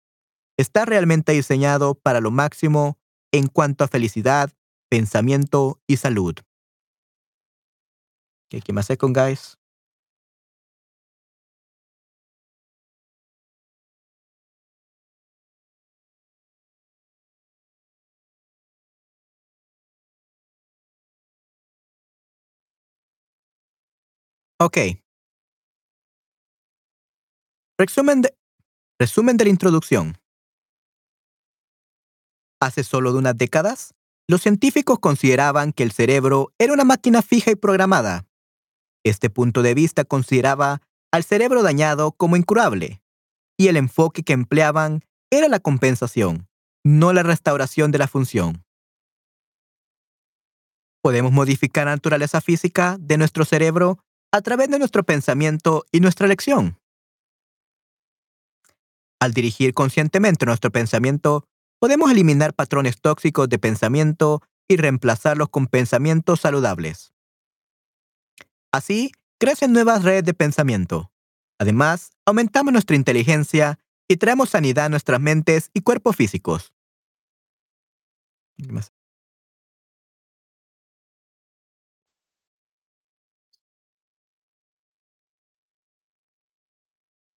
[0.57, 2.99] Está realmente diseñado para lo máximo
[3.33, 4.53] en cuanto a felicidad,
[4.89, 6.37] pensamiento y salud.
[8.47, 9.59] Okay, me a second, guys.
[24.65, 24.79] Ok.
[27.79, 28.35] Resumen de,
[28.99, 30.17] resumen de la introducción.
[32.62, 33.95] Hace solo unas décadas,
[34.27, 38.27] los científicos consideraban que el cerebro era una máquina fija y programada.
[39.05, 40.81] Este punto de vista consideraba
[41.12, 43.03] al cerebro dañado como incurable,
[43.59, 46.49] y el enfoque que empleaban era la compensación,
[46.83, 48.65] no la restauración de la función.
[51.03, 53.99] Podemos modificar la naturaleza física de nuestro cerebro
[54.35, 56.80] a través de nuestro pensamiento y nuestra elección.
[59.20, 61.47] Al dirigir conscientemente nuestro pensamiento,
[61.78, 67.14] podemos eliminar patrones tóxicos de pensamiento y reemplazarlos con pensamientos saludables.
[68.72, 71.12] Así, crecen nuevas redes de pensamiento.
[71.61, 73.78] Además, aumentamos nuestra inteligencia
[74.09, 76.74] y traemos sanidad a nuestras mentes y cuerpos físicos.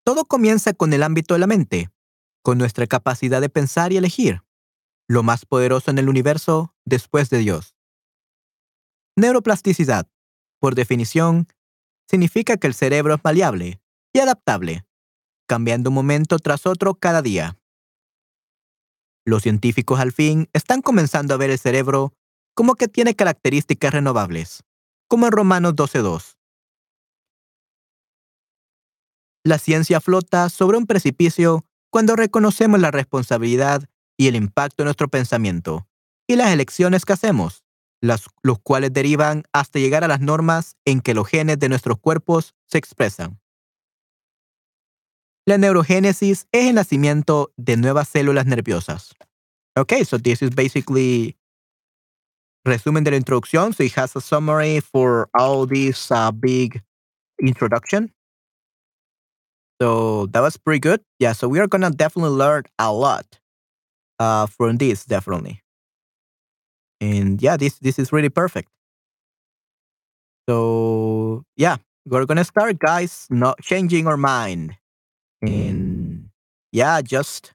[0.08, 1.89] Todo comienza con el ámbito de la mente,
[2.41, 4.41] con nuestra capacidad de pensar y elegir,
[5.05, 7.76] lo más poderoso en el universo después de Dios.
[9.18, 10.08] Neuroplasticidad,
[10.62, 11.49] por definición,
[12.10, 13.82] significa que el cerebro es maleable
[14.14, 14.86] y adaptable,
[15.45, 17.60] cambiando un momento tras otro cada día.
[19.26, 22.14] Los científicos al fin están comenzando a ver el cerebro
[22.55, 24.64] como que tiene características renovables,
[25.10, 26.36] como en Romanos 12.2.
[29.47, 33.81] La ciencia flota sobre un precipicio cuando reconocemos la responsabilidad
[34.17, 35.87] y el impacto de nuestro pensamiento
[36.27, 37.63] y las elecciones que hacemos,
[38.01, 41.97] las, los cuales derivan hasta llegar a las normas en que los genes de nuestros
[41.97, 43.39] cuerpos se expresan.
[45.45, 49.15] La neurogénesis es el nacimiento de nuevas células nerviosas.
[49.77, 51.37] Okay, so this is basically
[52.65, 53.73] resumen de la introducción.
[53.73, 56.83] So it has a summary for all this uh, big
[57.39, 58.11] introduction.
[59.82, 61.01] So that was pretty good.
[61.19, 63.25] Yeah, so we are gonna definitely learn a lot
[64.19, 65.63] uh, from this, definitely.
[66.99, 68.69] And yeah, this this is really perfect.
[70.49, 73.28] So yeah, we're gonna start, guys.
[73.30, 74.78] Not changing our mind,
[75.41, 76.30] and
[76.71, 77.53] yeah, just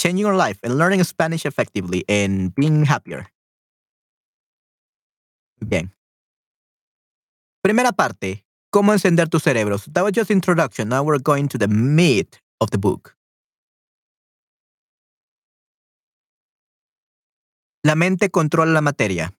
[0.00, 3.26] changing our life and learning Spanish effectively and being happier.
[5.60, 5.92] Bien.
[7.62, 9.78] Primera parte, cómo encender tu cerebro.
[9.78, 10.88] So that was just introduction.
[10.88, 13.16] Now we're going to the meat of the book.
[17.82, 19.34] La mente controla la materia.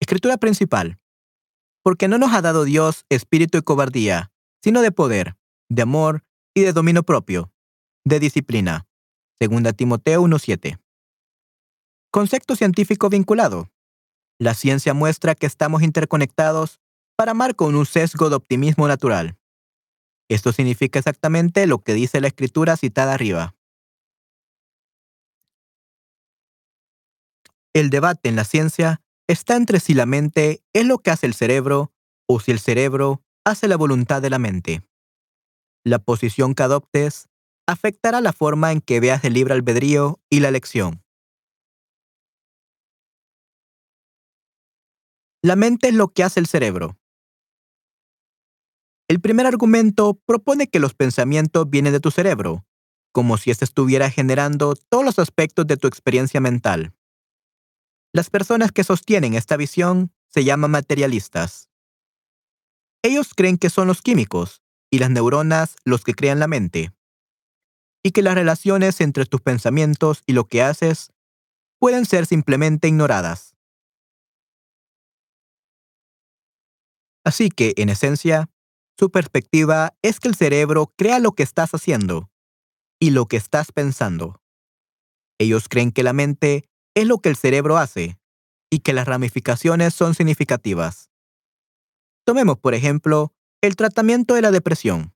[0.00, 0.98] Escritura principal.
[1.82, 4.32] Porque no nos ha dado Dios espíritu de cobardía,
[4.62, 5.36] sino de poder,
[5.68, 7.52] de amor y de dominio propio,
[8.04, 8.86] de disciplina.
[9.38, 10.78] Segunda Timoteo 1.7.
[12.10, 13.70] Concepto científico vinculado.
[14.38, 16.80] La ciencia muestra que estamos interconectados
[17.22, 19.38] para amar un sesgo de optimismo natural.
[20.28, 23.54] Esto significa exactamente lo que dice la escritura citada arriba.
[27.72, 31.34] El debate en la ciencia está entre si la mente es lo que hace el
[31.34, 31.92] cerebro
[32.26, 34.82] o si el cerebro hace la voluntad de la mente.
[35.84, 37.28] La posición que adoptes
[37.68, 41.04] afectará la forma en que veas el libre albedrío y la elección.
[45.40, 46.98] La mente es lo que hace el cerebro.
[49.12, 52.64] El primer argumento propone que los pensamientos vienen de tu cerebro,
[53.12, 56.94] como si éste estuviera generando todos los aspectos de tu experiencia mental.
[58.14, 61.68] Las personas que sostienen esta visión se llaman materialistas.
[63.02, 66.94] Ellos creen que son los químicos y las neuronas los que crean la mente,
[68.02, 71.12] y que las relaciones entre tus pensamientos y lo que haces
[71.78, 73.54] pueden ser simplemente ignoradas.
[77.24, 78.48] Así que, en esencia,
[78.98, 82.30] su perspectiva es que el cerebro crea lo que estás haciendo
[83.00, 84.40] y lo que estás pensando.
[85.38, 88.18] Ellos creen que la mente es lo que el cerebro hace
[88.70, 91.10] y que las ramificaciones son significativas.
[92.24, 95.14] Tomemos, por ejemplo, el tratamiento de la depresión.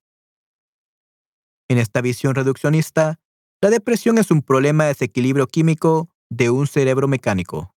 [1.69, 3.19] En esta visión reduccionista,
[3.61, 7.75] la depresión es un problema de desequilibrio químico de un cerebro mecánico.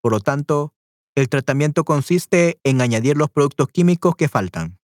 [0.00, 0.74] Por lo tanto,
[1.14, 4.81] el tratamiento consiste en añadir los productos químicos que faltan.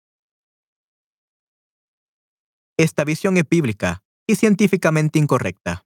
[2.82, 5.86] Esta visión es bíblica y científicamente incorrecta.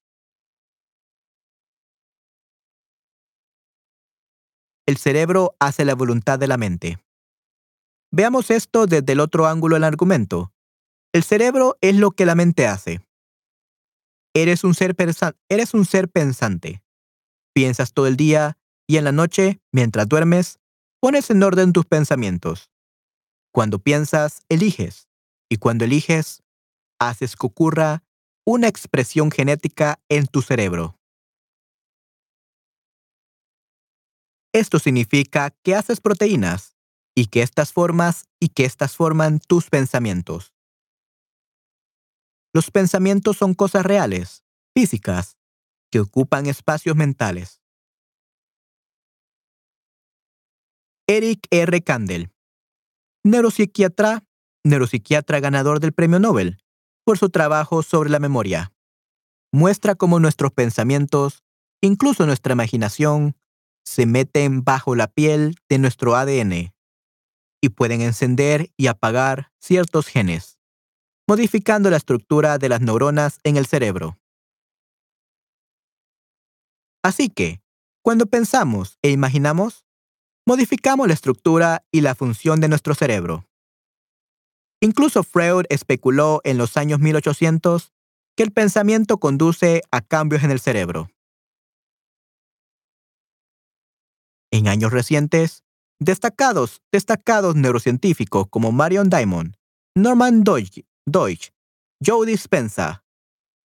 [4.85, 6.97] El cerebro hace la voluntad de la mente.
[8.13, 10.53] Veamos esto desde el otro ángulo del argumento.
[11.13, 13.05] El cerebro es lo que la mente hace.
[14.33, 14.95] Eres un ser,
[15.49, 16.81] eres un ser pensante.
[17.53, 20.59] Piensas todo el día y en la noche, mientras duermes,
[21.01, 22.69] pones en orden tus pensamientos.
[23.51, 25.09] Cuando piensas, eliges.
[25.49, 26.44] Y cuando eliges,
[27.09, 28.03] haces que ocurra
[28.45, 30.99] una expresión genética en tu cerebro.
[34.53, 36.77] Esto significa que haces proteínas
[37.15, 40.53] y que estas formas y que estas forman tus pensamientos.
[42.53, 45.37] Los pensamientos son cosas reales, físicas,
[45.91, 47.61] que ocupan espacios mentales.
[51.07, 51.83] Eric R.
[51.83, 52.33] Kandel,
[53.23, 54.23] neuropsiquiatra,
[54.63, 56.64] neuropsiquiatra ganador del Premio Nobel
[57.05, 58.73] por su trabajo sobre la memoria.
[59.53, 61.43] Muestra cómo nuestros pensamientos,
[61.81, 63.37] incluso nuestra imaginación,
[63.85, 66.73] se meten bajo la piel de nuestro ADN
[67.61, 70.59] y pueden encender y apagar ciertos genes,
[71.27, 74.17] modificando la estructura de las neuronas en el cerebro.
[77.03, 77.61] Así que,
[78.03, 79.85] cuando pensamos e imaginamos,
[80.45, 83.47] modificamos la estructura y la función de nuestro cerebro.
[84.81, 87.93] Incluso Freud especuló en los años 1800
[88.35, 91.09] que el pensamiento conduce a cambios en el cerebro.
[94.51, 95.63] En años recientes,
[95.99, 99.55] destacados, destacados neurocientíficos como Marion Diamond,
[99.95, 101.51] Norman Deutsch, Deutsch
[102.05, 102.25] Joe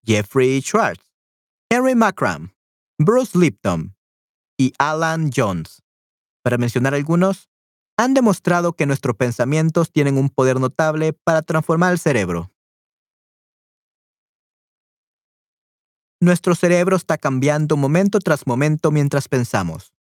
[0.03, 1.11] Jeffrey Schwartz,
[1.69, 2.53] Henry Macram,
[2.97, 3.95] Bruce Lipton
[4.57, 5.83] y Alan Jones,
[6.43, 7.50] para mencionar algunos,
[8.03, 12.51] han demostrado que nuestros pensamientos tienen un poder notable para transformar el cerebro.
[16.19, 19.93] Nuestro cerebro está cambiando momento tras momento mientras pensamos.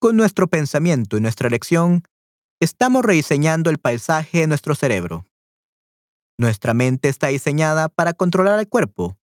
[0.00, 2.02] Con nuestro pensamiento y nuestra elección,
[2.60, 5.28] estamos rediseñando el paisaje de nuestro cerebro.
[6.38, 9.16] Nuestra mente está diseñada para controlar el cuerpo,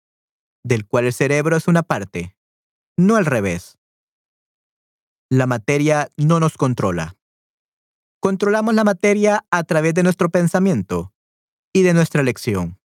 [0.64, 2.34] del cual el cerebro es una parte,
[2.98, 3.78] no al revés.
[5.30, 7.18] La materia no nos controla.
[8.22, 11.12] Controlamos la materia a través de nuestro pensamiento
[11.74, 12.80] y de nuestra elección.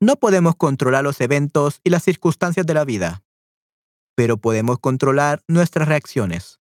[0.00, 3.24] No podemos controlar los eventos y las circunstancias de la vida,
[4.14, 6.60] pero podemos controlar nuestras reacciones.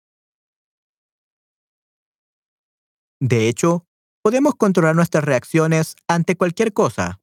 [3.22, 3.86] De hecho,
[4.24, 7.22] podemos controlar nuestras reacciones ante cualquier cosa,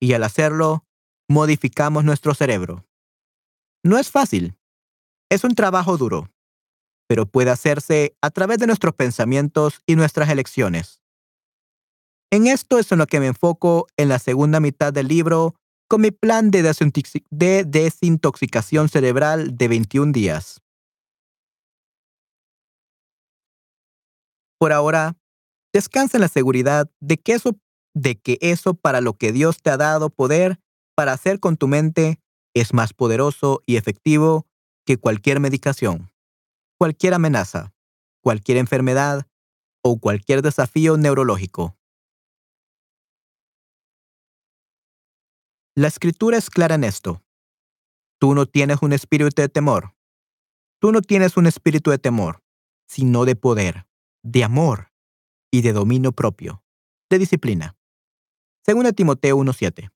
[0.00, 0.86] y al hacerlo,
[1.28, 2.86] modificamos nuestro cerebro.
[3.82, 4.56] No es fácil.
[5.28, 6.30] Es un trabajo duro,
[7.08, 11.02] pero puede hacerse a través de nuestros pensamientos y nuestras elecciones.
[12.30, 15.56] En esto es en lo que me enfoco en la segunda mitad del libro
[15.88, 16.62] con mi plan de,
[17.66, 20.60] desintoxicación cerebral de 21 días.
[24.58, 25.16] Por ahora,
[25.72, 27.58] Descansa en la seguridad de que eso,
[27.94, 30.60] de que eso para lo que Dios te ha dado poder
[30.96, 32.20] para hacer con tu mente
[32.54, 34.46] es más poderoso y efectivo
[34.84, 36.10] que cualquier medicación,
[36.78, 37.74] cualquier amenaza,
[38.22, 39.26] cualquier enfermedad
[39.82, 41.76] o cualquier desafío neurológico.
[45.74, 47.22] La escritura es clara en esto.
[48.20, 49.94] Tú no tienes un espíritu de temor.
[50.80, 52.42] Tú no tienes un espíritu de temor,
[52.86, 53.86] sino de poder,
[54.22, 54.92] de amor
[55.52, 56.64] y de dominio propio,
[57.10, 57.76] de disciplina.
[58.64, 59.90] Según Timoteo 1.7.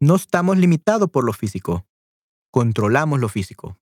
[0.00, 1.86] No estamos limitados por lo físico,
[2.50, 3.78] controlamos lo físico.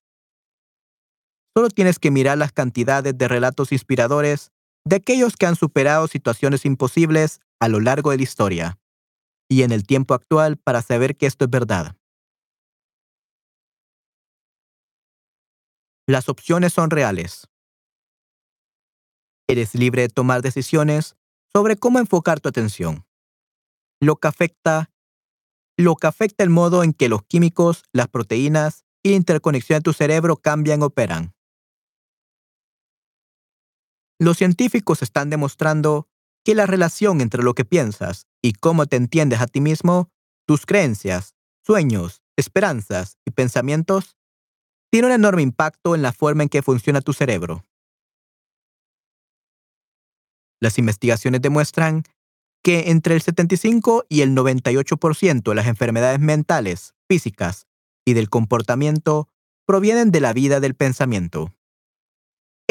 [1.55, 4.53] Solo tienes que mirar las cantidades de relatos inspiradores
[4.84, 8.78] de aquellos que han superado situaciones imposibles a lo largo de la historia
[9.48, 11.96] y en el tiempo actual para saber que esto es verdad.
[16.07, 17.48] Las opciones son reales.
[19.48, 21.16] Eres libre de tomar decisiones
[21.53, 23.05] sobre cómo enfocar tu atención.
[24.01, 24.90] Lo que afecta,
[25.76, 29.82] lo que afecta el modo en que los químicos, las proteínas y la interconexión de
[29.82, 31.34] tu cerebro cambian operan.
[34.20, 36.06] Los científicos están demostrando
[36.44, 40.10] que la relación entre lo que piensas y cómo te entiendes a ti mismo,
[40.46, 44.18] tus creencias, sueños, esperanzas y pensamientos,
[44.90, 47.64] tiene un enorme impacto en la forma en que funciona tu cerebro.
[50.60, 52.02] Las investigaciones demuestran
[52.62, 57.66] que entre el 75 y el 98% de las enfermedades mentales, físicas
[58.04, 59.28] y del comportamiento
[59.64, 61.54] provienen de la vida del pensamiento.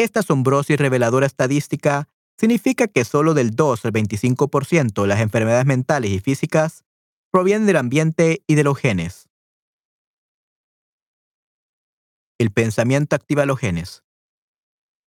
[0.00, 5.66] Esta asombrosa y reveladora estadística significa que solo del 2 al 25% de las enfermedades
[5.66, 6.86] mentales y físicas
[7.30, 9.28] provienen del ambiente y de los genes.
[12.38, 14.02] El pensamiento activa los genes.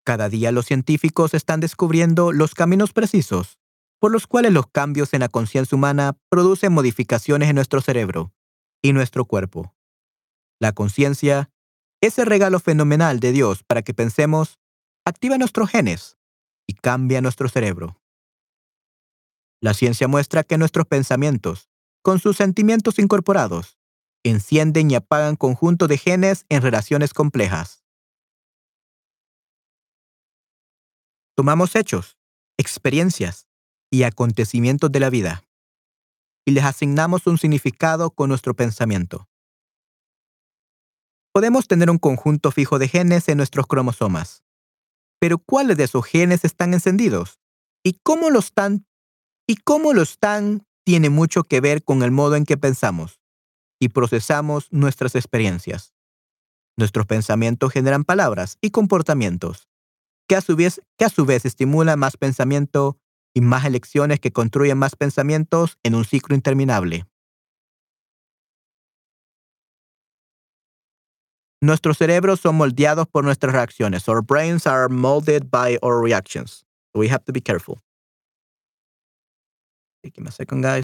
[0.06, 3.60] Cada día los científicos están descubriendo los caminos precisos
[4.00, 8.32] por los cuales los cambios en la conciencia humana producen modificaciones en nuestro cerebro
[8.82, 9.76] y nuestro cuerpo.
[10.62, 11.50] La conciencia,
[12.00, 14.60] ese regalo fenomenal de Dios para que pensemos,
[15.08, 16.18] activa nuestros genes
[16.68, 18.02] y cambia nuestro cerebro.
[19.62, 21.70] La ciencia muestra que nuestros pensamientos,
[22.02, 23.80] con sus sentimientos incorporados,
[24.24, 27.84] encienden y apagan conjuntos de genes en relaciones complejas.
[31.36, 32.18] Tomamos hechos,
[32.58, 33.48] experiencias
[33.90, 35.44] y acontecimientos de la vida
[36.46, 39.30] y les asignamos un significado con nuestro pensamiento.
[41.32, 44.44] Podemos tener un conjunto fijo de genes en nuestros cromosomas,
[45.20, 47.40] pero ¿cuáles de esos genes están encendidos?
[47.84, 48.86] ¿Y cómo lo están?
[49.48, 50.66] ¿Y cómo lo están?
[50.86, 53.20] Tiene mucho que ver con el modo en que pensamos
[53.80, 55.94] y procesamos nuestras experiencias.
[56.78, 59.68] Nuestros pensamientos generan palabras y comportamientos,
[60.28, 63.00] que a su vez, que a su vez estimulan más pensamiento
[63.34, 67.06] y más elecciones que construyen más pensamientos en un ciclo interminable.
[71.62, 74.08] Nuestros cerebros son moldeados por nuestras reacciones.
[74.08, 76.64] Our brains are molded by our reactions.
[76.94, 77.80] So we have to be careful.
[80.04, 80.84] Give me a second, guys.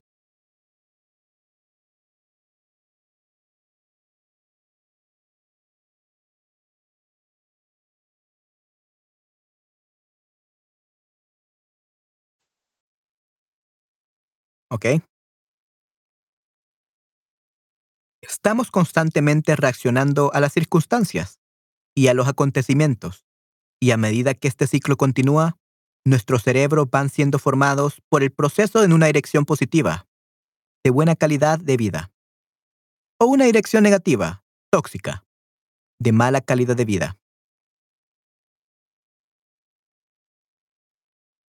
[14.70, 14.86] ¿Ok?
[18.46, 21.40] Estamos constantemente reaccionando a las circunstancias
[21.96, 23.26] y a los acontecimientos,
[23.82, 25.58] y a medida que este ciclo continúa,
[26.04, 30.10] nuestros cerebros van siendo formados por el proceso en una dirección positiva,
[30.84, 32.12] de buena calidad de vida,
[33.18, 35.26] o una dirección negativa, tóxica,
[36.02, 37.18] de mala calidad de vida.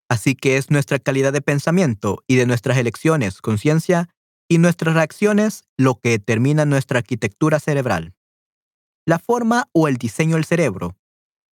[0.08, 4.13] Así que es nuestra calidad de pensamiento y de nuestras elecciones, conciencia
[4.48, 8.14] y nuestras reacciones lo que determina nuestra arquitectura cerebral,
[9.06, 10.96] la forma o el diseño del cerebro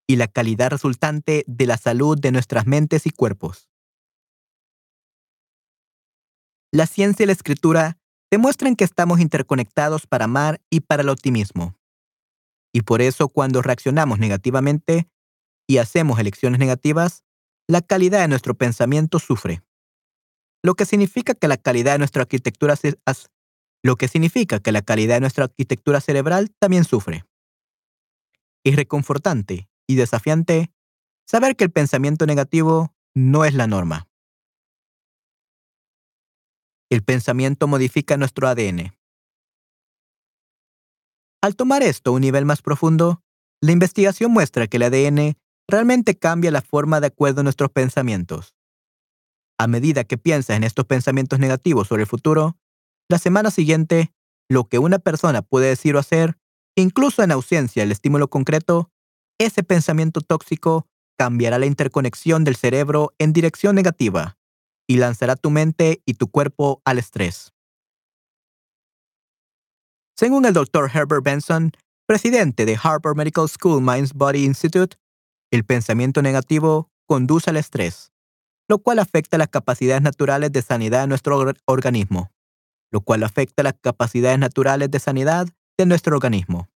[0.07, 3.69] y la calidad resultante de la salud de nuestras mentes y cuerpos.
[6.71, 7.99] La ciencia y la escritura
[8.31, 11.77] demuestran que estamos interconectados para amar y para el optimismo.
[12.73, 15.07] Y por eso cuando reaccionamos negativamente
[15.67, 17.25] y hacemos elecciones negativas,
[17.69, 19.63] la calidad de nuestro pensamiento sufre.
[20.63, 22.77] Lo que significa que la calidad de nuestra arquitectura
[23.83, 27.25] lo que significa que la calidad de nuestra arquitectura cerebral también sufre.
[28.65, 30.71] Es reconfortante y desafiante
[31.27, 34.09] saber que el pensamiento negativo no es la norma.
[36.91, 38.95] El pensamiento modifica nuestro ADN.
[41.43, 43.23] Al tomar esto a un nivel más profundo,
[43.61, 45.37] la investigación muestra que el ADN
[45.69, 48.55] realmente cambia la forma de acuerdo a nuestros pensamientos.
[49.59, 52.57] A medida que piensas en estos pensamientos negativos sobre el futuro,
[53.09, 54.13] la semana siguiente,
[54.49, 56.39] lo que una persona puede decir o hacer,
[56.77, 58.91] incluso en ausencia del estímulo concreto,
[59.39, 60.87] ese pensamiento tóxico
[61.19, 64.39] cambiará la interconexión del cerebro en dirección negativa
[64.89, 67.53] y lanzará tu mente y tu cuerpo al estrés.
[70.17, 70.91] Según el Dr.
[70.93, 71.73] Herbert Benson,
[72.07, 74.97] presidente de Harvard Medical School Minds Body Institute,
[75.51, 78.12] el pensamiento negativo conduce al estrés,
[78.73, 82.33] lo cual afecta las capacidades naturales de sanidad de nuestro organismo,
[82.91, 85.47] lo cual afecta las capacidades naturales de sanidad
[85.77, 86.71] de nuestro organismo.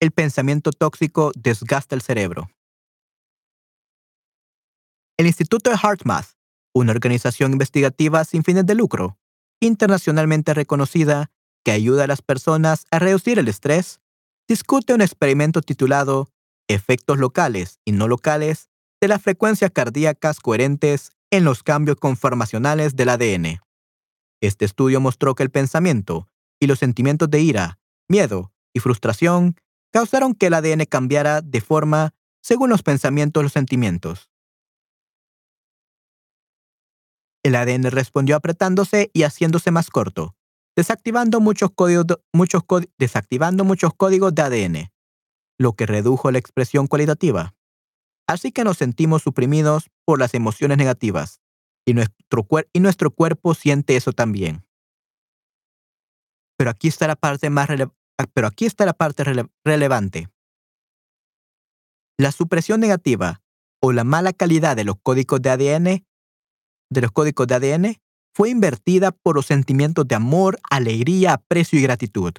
[0.00, 2.50] El pensamiento tóxico desgasta el cerebro.
[5.16, 6.26] El Instituto de HeartMath,
[6.74, 9.16] una organización investigativa sin fines de lucro,
[9.60, 11.30] internacionalmente reconocida
[11.64, 14.00] que ayuda a las personas a reducir el estrés,
[14.48, 16.32] discute un experimento titulado
[16.66, 18.67] efectos locales y no locales
[19.00, 23.60] de las frecuencias cardíacas coherentes en los cambios conformacionales del ADN.
[24.40, 26.28] Este estudio mostró que el pensamiento
[26.60, 27.78] y los sentimientos de ira,
[28.08, 29.56] miedo y frustración
[29.92, 34.30] causaron que el ADN cambiara de forma según los pensamientos y los sentimientos.
[37.42, 40.34] El ADN respondió apretándose y haciéndose más corto,
[40.76, 42.18] desactivando muchos, códigos,
[42.98, 44.92] desactivando muchos códigos de ADN,
[45.58, 47.54] lo que redujo la expresión cualitativa.
[48.28, 51.40] Así que nos sentimos suprimidos por las emociones negativas
[51.86, 54.66] Y nuestro, cuerpo siente eso también.
[56.58, 58.26] Pero aquí está la parte más ah,
[59.64, 60.28] relevante.
[62.18, 63.42] La supresión negativa
[63.80, 66.04] o la mala calidad de los códigos de ADN
[66.90, 67.96] de los códigos de ADN
[68.34, 72.32] fue invertida por los sentimientos de amor, alegría, aprecio y gratitud.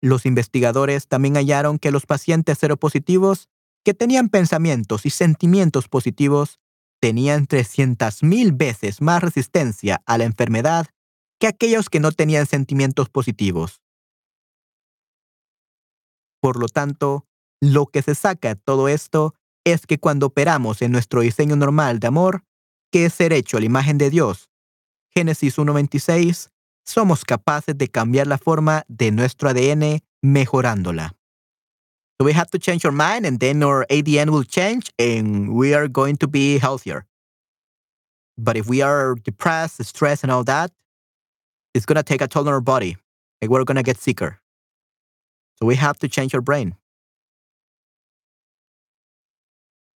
[0.00, 3.48] Los investigadores también hallaron que los pacientes seropositivos
[3.88, 6.60] que tenían pensamientos y sentimientos positivos
[7.00, 10.88] tenían 300.000 veces más resistencia a la enfermedad
[11.40, 13.80] que aquellos que no tenían sentimientos positivos.
[16.38, 17.26] Por lo tanto,
[17.62, 19.34] lo que se saca de todo esto
[19.64, 22.44] es que cuando operamos en nuestro diseño normal de amor,
[22.92, 24.50] que es ser hecho a la imagen de Dios,
[25.14, 26.50] Génesis 1.26,
[26.84, 31.17] somos capaces de cambiar la forma de nuestro ADN mejorándola.
[32.20, 35.74] So we have to change our mind and then our ADN will change and we
[35.74, 37.06] are going to be healthier.
[38.36, 40.70] But if we are depressed, stressed, and all that,
[41.74, 42.96] it's going to take a toll on our body.
[43.40, 44.40] and we're going to get sicker.
[45.58, 46.76] So we have to change our brain.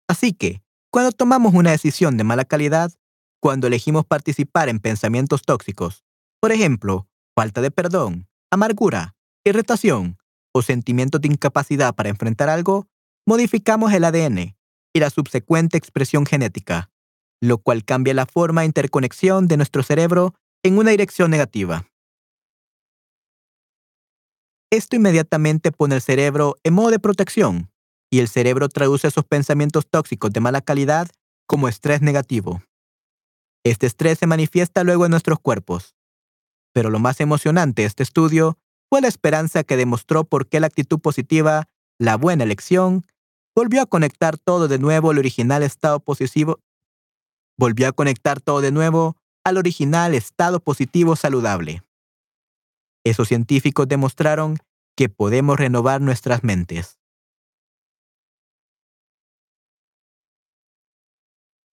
[0.08, 2.92] Así que, cuando tomamos una decisión de mala calidad,
[3.40, 6.04] cuando elegimos participar en pensamientos tóxicos,
[6.40, 7.06] por ejemplo,
[7.36, 9.14] falta de perdón, amargura,
[9.44, 10.18] irritación
[10.53, 12.88] o sentimientos de incapacidad para enfrentar algo,
[13.26, 14.57] modificamos el ADN
[14.92, 16.90] y la subsecuente expresión genética,
[17.40, 21.86] lo cual cambia la forma de interconexión de nuestro cerebro en una dirección negativa.
[24.72, 27.70] Esto inmediatamente pone el cerebro en modo de protección
[28.11, 31.09] y el cerebro traduce esos pensamientos tóxicos de mala calidad
[31.46, 32.62] como estrés negativo.
[33.64, 35.94] Este estrés se manifiesta luego en nuestros cuerpos.
[36.72, 38.59] Pero lo más emocionante de este estudio
[38.91, 41.68] fue la esperanza que demostró por qué la actitud positiva,
[41.99, 43.07] la buena elección,
[43.55, 46.59] volvió a conectar todo de nuevo al original estado positivo,
[47.57, 50.20] volvió a conectar todo de nuevo al original
[50.64, 51.82] positivo saludable.
[53.05, 54.59] Esos científicos demostraron
[54.97, 56.99] que podemos renovar nuestras mentes.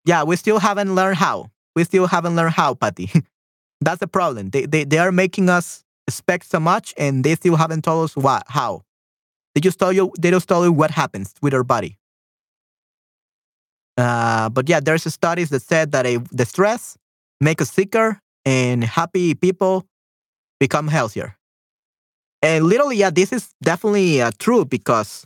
[0.05, 1.51] Yeah, we still haven't learned how.
[1.75, 3.11] We still haven't learned how, Patty.
[3.81, 4.51] That's the problem.
[4.51, 8.15] They, they, they are making us expect so much and they still haven't told us
[8.15, 8.83] what, how.
[9.53, 11.97] They just tell you, they just tell you what happens with our body.
[13.97, 16.97] Uh, but yeah, there's studies that said that a, the stress
[17.41, 19.85] make us sicker and happy people
[20.59, 21.35] become healthier.
[22.41, 25.25] And literally, yeah, this is definitely uh, true because,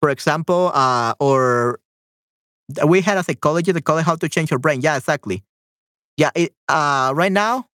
[0.00, 1.78] for example, uh, or
[2.86, 4.80] we had a psychologist that called it how to change your brain.
[4.80, 5.44] Yeah, exactly.
[6.16, 7.66] Yeah, it, uh, right now,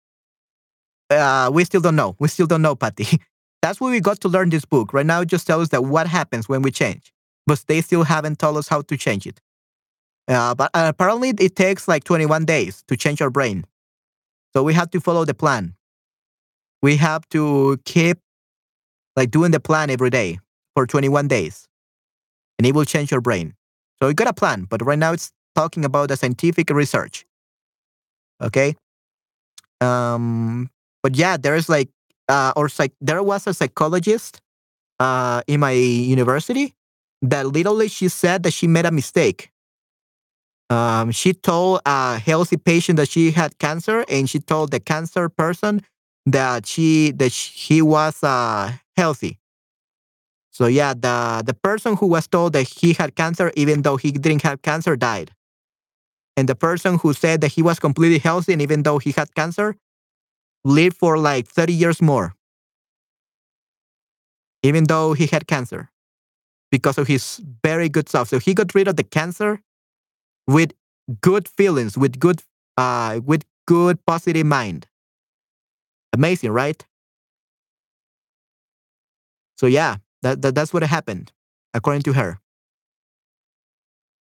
[1.10, 2.16] uh, we still don't know.
[2.18, 3.20] We still don't know, Patty.
[3.62, 4.92] That's what we got to learn this book.
[4.92, 7.12] Right now, it just tells us that what happens when we change,
[7.46, 9.40] but they still haven't told us how to change it.
[10.28, 13.64] Uh, but uh, apparently, it takes like 21 days to change our brain.
[14.52, 15.74] So we have to follow the plan.
[16.82, 18.18] We have to keep
[19.16, 20.38] like doing the plan every day
[20.74, 21.66] for 21 days,
[22.58, 23.54] and it will change your brain.
[24.00, 27.26] So we got a plan, but right now it's talking about the scientific research.
[28.40, 28.76] Okay.
[29.80, 30.70] Um,
[31.02, 31.88] but yeah, there's like,
[32.28, 34.40] uh, or like, there was a psychologist,
[35.00, 36.74] uh, in my university
[37.22, 39.50] that literally she said that she made a mistake.
[40.70, 45.28] Um, she told a healthy patient that she had cancer, and she told the cancer
[45.28, 45.82] person
[46.26, 49.38] that she that he was uh, healthy.
[50.50, 54.10] So yeah, the the person who was told that he had cancer, even though he
[54.12, 55.30] didn't have cancer, died.
[56.36, 59.34] And the person who said that he was completely healthy and even though he had
[59.34, 59.74] cancer,
[60.64, 62.34] lived for like 30 years more.
[64.62, 65.90] Even though he had cancer.
[66.70, 68.28] Because of his very good stuff.
[68.28, 69.62] So he got rid of the cancer
[70.46, 70.72] with
[71.22, 72.42] good feelings, with good
[72.76, 74.86] uh with good positive mind.
[76.12, 76.84] Amazing, right?
[79.56, 81.32] So yeah, that, that that's what happened,
[81.74, 82.38] according to her.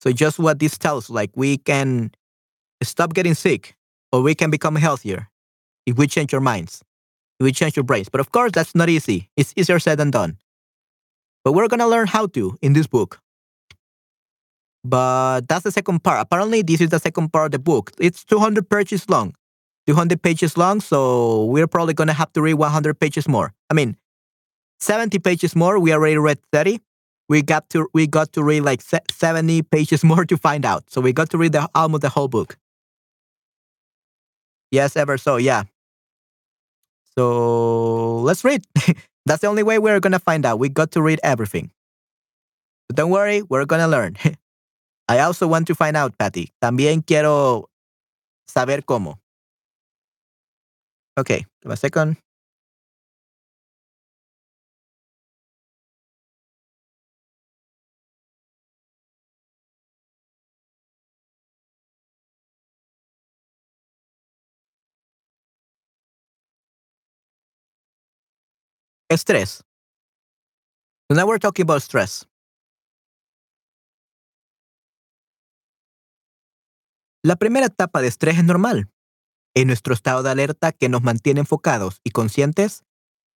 [0.00, 2.12] So just what this tells, like we can
[2.82, 3.76] stop getting sick
[4.12, 5.28] or we can become healthier
[5.86, 6.82] if we change our minds,
[7.40, 8.08] if we change our brains.
[8.08, 9.30] But of course, that's not easy.
[9.36, 10.38] It's easier said than done.
[11.44, 13.20] But we're going to learn how to in this book.
[14.84, 16.20] But that's the second part.
[16.20, 17.92] Apparently, this is the second part of the book.
[17.98, 19.34] It's 200 pages long.
[19.86, 23.54] 200 pages long, so we're probably going to have to read 100 pages more.
[23.70, 23.96] I mean,
[24.80, 25.78] 70 pages more.
[25.78, 26.80] We already read 30
[27.28, 30.90] we got to we got to read like 70 pages more to find out.
[30.90, 32.56] So we got to read the almost the whole book.
[34.70, 35.64] Yes, ever so, yeah.
[37.18, 38.64] So let's read.
[39.26, 40.58] That's the only way we're gonna find out.
[40.58, 41.70] We got to read everything.
[42.88, 44.16] But don't worry, we're gonna learn.
[45.08, 46.52] I also want to find out, Patty.
[46.62, 47.70] También quiero
[48.48, 49.18] saber cómo.
[51.16, 52.18] Ok, give a second.
[69.08, 69.64] Estrés.
[71.08, 72.26] So now we're talking about stress.
[77.22, 78.90] La primera etapa de estrés es normal.
[79.54, 82.84] Es nuestro estado de alerta que nos mantiene enfocados y conscientes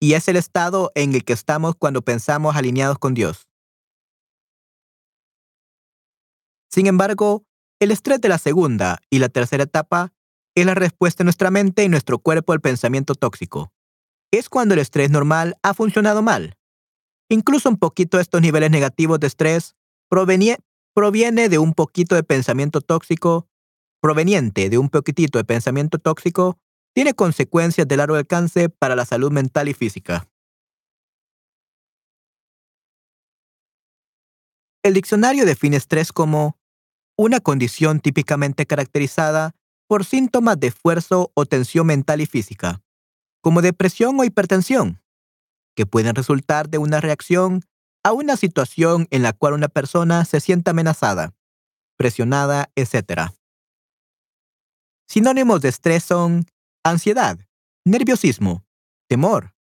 [0.01, 3.49] y es el estado en el que estamos cuando pensamos alineados con Dios.
[6.71, 7.45] Sin embargo,
[7.81, 10.12] el estrés de la segunda y la tercera etapa
[10.55, 13.73] es la respuesta de nuestra mente y nuestro cuerpo al pensamiento tóxico.
[14.33, 16.57] Es cuando el estrés normal ha funcionado mal.
[17.28, 19.76] Incluso un poquito de estos niveles negativos de estrés
[20.09, 23.49] proviene de un poquito de pensamiento tóxico,
[24.01, 26.59] proveniente de un poquitito de pensamiento tóxico,
[26.95, 30.28] tiene consecuencias de largo alcance para la salud mental y física.
[34.83, 36.59] El diccionario define estrés como
[37.16, 39.55] una condición típicamente caracterizada
[39.87, 42.83] por síntomas de esfuerzo o tensión mental y física,
[43.41, 45.03] como depresión o hipertensión,
[45.76, 47.62] que pueden resultar de una reacción
[48.03, 51.34] a una situación en la cual una persona se siente amenazada,
[51.97, 53.32] presionada, etc.
[55.07, 56.47] Sinónimos de estrés son
[56.84, 57.38] ansiedad,
[57.84, 58.64] nerviosismo,
[59.09, 59.55] temor,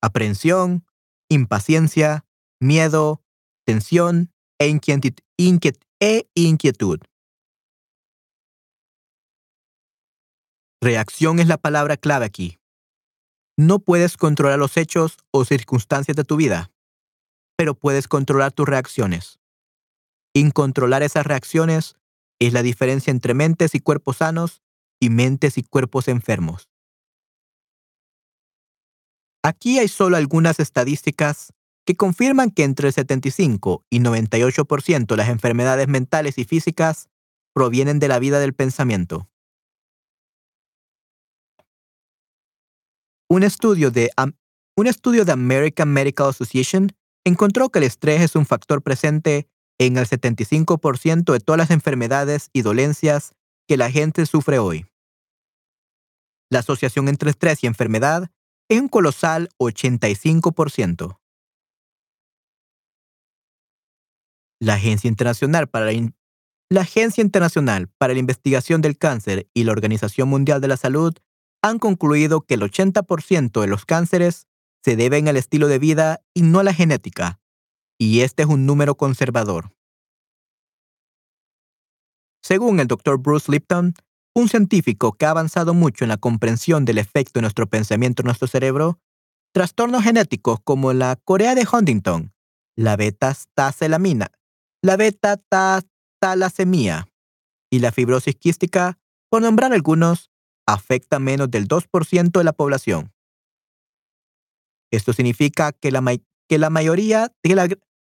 [0.00, 0.86] aprehensión,
[1.28, 2.24] impaciencia,
[2.60, 3.22] miedo,
[3.66, 4.78] tensión e,
[6.00, 7.00] e inquietud.
[10.80, 12.61] Reacción es la palabra clave aquí.
[13.56, 16.70] No puedes controlar los hechos o circunstancias de tu vida,
[17.56, 19.38] pero puedes controlar tus reacciones.
[20.34, 21.94] Incontrolar esas reacciones
[22.38, 24.62] es la diferencia entre mentes y cuerpos sanos
[25.00, 26.68] y mentes y cuerpos enfermos.
[29.42, 31.52] Aquí hay solo algunas estadísticas
[31.84, 37.08] que confirman que entre el 75 y 98% de las enfermedades mentales y físicas
[37.52, 39.28] provienen de la vida del pensamiento.
[43.32, 44.10] Un estudio de,
[44.76, 46.92] un estudio de American Medical Association
[47.24, 52.50] encontró que el estrés es un factor presente en el 75% de todas las enfermedades
[52.52, 53.32] y dolencias
[53.66, 54.84] que la gente sufre hoy.
[56.50, 58.30] La asociación entre estrés y enfermedad
[58.68, 61.18] es un colosal 85%.
[64.60, 66.12] La Agencia Internacional para la,
[66.68, 71.14] la Agencia Internacional para la Investigación del Cáncer y la Organización Mundial de la Salud
[71.62, 74.46] han concluido que el 80% de los cánceres
[74.84, 77.40] se deben al estilo de vida y no a la genética,
[77.98, 79.72] y este es un número conservador.
[82.42, 83.18] Según el Dr.
[83.18, 83.94] Bruce Lipton,
[84.34, 88.26] un científico que ha avanzado mucho en la comprensión del efecto de nuestro pensamiento en
[88.26, 88.98] nuestro cerebro,
[89.52, 92.32] trastornos genéticos como la corea de Huntington,
[92.74, 94.32] la beta-taselamina,
[94.82, 97.06] la beta-talasemia
[97.70, 98.98] y la fibrosis quística,
[99.30, 100.31] por nombrar algunos,
[100.66, 103.12] afecta menos del 2% de la población.
[104.90, 106.02] Esto significa que la,
[106.48, 107.32] que la mayoría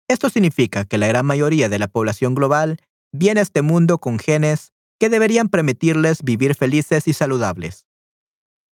[0.08, 2.78] esto significa que la gran mayoría de la población global
[3.12, 7.86] viene a este mundo con genes que deberían permitirles vivir felices y saludables.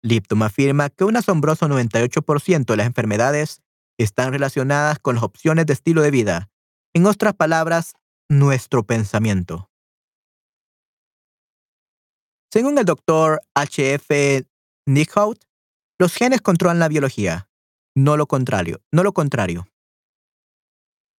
[0.03, 3.63] Lipton afirma que un asombroso 98% de las enfermedades
[3.99, 6.51] están relacionadas con las opciones de estilo de vida,
[6.95, 7.95] en otras palabras,
[8.29, 9.71] nuestro pensamiento.
[12.51, 14.45] Según el doctor H.F.
[14.87, 15.45] Nickhout,
[15.99, 17.49] los genes controlan la biología,
[17.95, 19.67] no lo contrario, no lo contrario.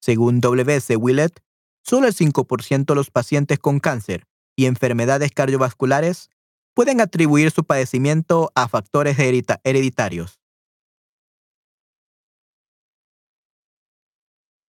[0.02, 0.96] Según W.C.
[0.96, 1.40] Willett,
[1.84, 4.26] solo el 5% de los pacientes con cáncer
[4.56, 6.30] y enfermedades cardiovasculares
[6.74, 10.40] pueden atribuir su padecimiento a factores hereditarios.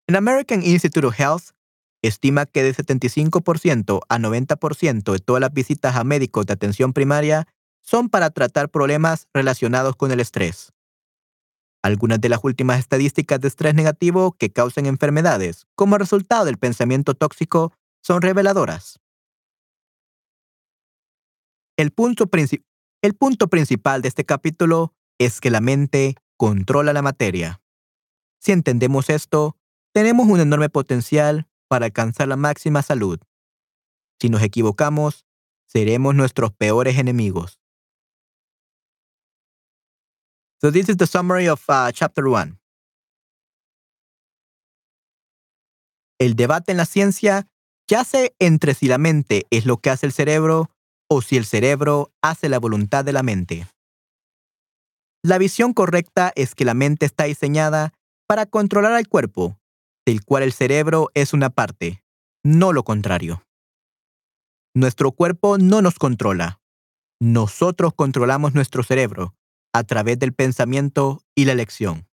[0.08, 1.52] El American Institute of Health
[2.02, 7.46] estima que de 75% a 90% de todas las visitas a médicos de atención primaria
[7.82, 10.72] son para tratar problemas relacionados con el estrés.
[11.82, 17.14] Algunas de las últimas estadísticas de estrés negativo que causan enfermedades como resultado del pensamiento
[17.14, 17.72] tóxico
[18.02, 19.00] son reveladoras.
[21.76, 22.26] El punto,
[23.48, 27.62] principal de este capítulo es que la mente controla la materia.
[28.38, 29.56] Si entendemos esto,
[29.92, 33.20] tenemos un enorme potencial para alcanzar la máxima salud.
[34.20, 35.24] Si nos equivocamos,
[35.66, 37.60] seremos nuestros peores enemigos.
[40.60, 42.58] So this is the summary of uh, chapter one.
[46.18, 47.46] El debate en la ciencia
[47.88, 50.70] yace entre si la mente es lo que hace el cerebro
[51.08, 53.66] o si el cerebro hace la voluntad de la mente.
[55.22, 57.92] La visión correcta es que la mente está diseñada
[58.26, 59.59] para controlar al cuerpo,
[60.06, 62.02] del cual el cerebro es una parte,
[62.42, 63.44] no lo contrario.
[64.74, 66.60] Nuestro cuerpo no nos controla.
[67.20, 69.34] Nosotros controlamos nuestro cerebro
[69.72, 72.08] a través del pensamiento y la elección.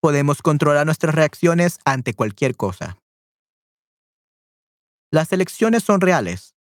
[0.00, 2.98] Podemos controlar nuestras reacciones ante cualquier cosa.
[5.10, 6.54] Las elecciones son reales.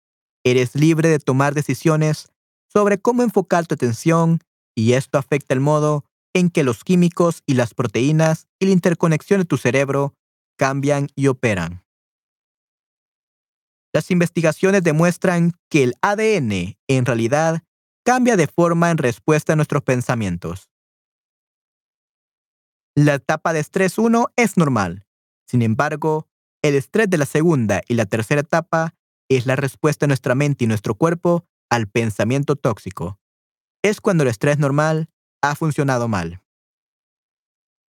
[0.43, 2.31] Eres libre de tomar decisiones
[2.67, 4.39] sobre cómo enfocar tu atención
[4.75, 9.39] y esto afecta el modo en que los químicos y las proteínas y la interconexión
[9.39, 10.15] de tu cerebro
[10.57, 11.83] cambian y operan.
[13.93, 17.61] Las investigaciones demuestran que el ADN, en realidad,
[18.03, 20.69] cambia de forma en respuesta a nuestros pensamientos.
[22.95, 25.05] La etapa de estrés 1 es normal.
[25.47, 26.27] Sin embargo,
[26.63, 28.95] el estrés de la segunda y la tercera etapa
[29.29, 33.19] es la respuesta de nuestra mente y nuestro cuerpo al pensamiento tóxico.
[33.83, 35.09] Es cuando el estrés normal
[35.43, 36.41] ha funcionado mal.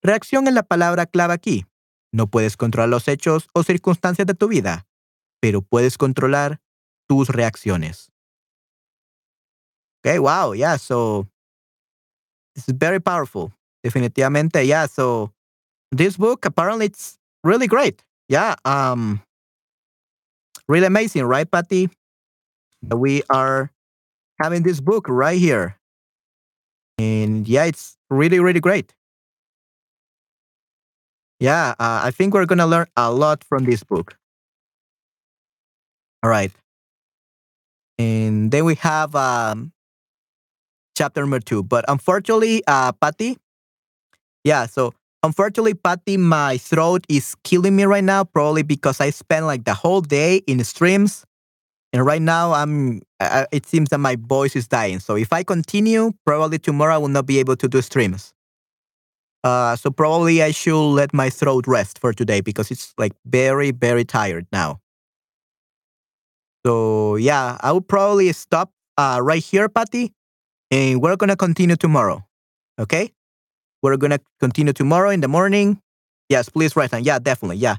[0.02, 1.66] Reacción en la palabra clave aquí.
[2.12, 4.88] No puedes controlar los hechos o circunstancias de tu vida,
[5.40, 6.60] pero puedes controlar
[7.08, 8.12] tus reacciones.
[10.04, 11.28] Okay, wow, yeah, so
[12.56, 13.52] this is very powerful.
[13.84, 14.88] Definitivamente, yeah.
[14.88, 15.32] So
[15.92, 18.04] this book apparently it's really great.
[18.28, 19.22] Yeah, um
[20.68, 21.90] really amazing, right, Patty?
[22.82, 23.72] We are
[24.42, 25.78] having this book right here.
[27.02, 28.94] And yeah, it's really, really great.
[31.40, 34.16] Yeah, uh, I think we're going to learn a lot from this book.
[36.22, 36.52] All right.
[37.98, 39.74] And then we have um,
[40.96, 41.64] chapter number two.
[41.64, 43.38] But unfortunately, uh, Patty,
[44.44, 44.94] yeah, so
[45.24, 49.74] unfortunately, Patty, my throat is killing me right now, probably because I spent like the
[49.74, 51.26] whole day in streams.
[51.94, 53.02] And right now, I'm.
[53.52, 55.00] It seems that my voice is dying.
[55.00, 58.34] So if I continue, probably tomorrow I will not be able to do streams.
[59.44, 63.72] Uh, so probably I should let my throat rest for today because it's like very,
[63.72, 64.80] very tired now.
[66.66, 70.14] So yeah, I will probably stop uh, right here, Patty,
[70.70, 72.24] and we're gonna continue tomorrow.
[72.80, 73.12] Okay,
[73.82, 75.82] we're gonna continue tomorrow in the morning.
[76.30, 77.04] Yes, please write down.
[77.04, 77.58] Yeah, definitely.
[77.58, 77.78] Yeah,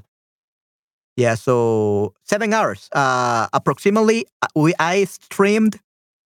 [1.15, 1.35] yeah.
[1.35, 4.25] So seven hours, uh, approximately.
[4.41, 5.79] Uh, we I streamed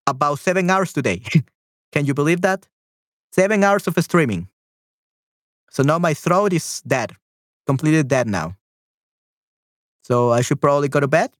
[0.06, 1.22] about seven hours today.
[1.92, 2.68] Can you believe that?
[3.32, 4.48] Seven hours of streaming.
[5.72, 7.12] So now my throat is dead,
[7.66, 8.56] completely dead now.
[10.04, 11.32] So I should probably go to bed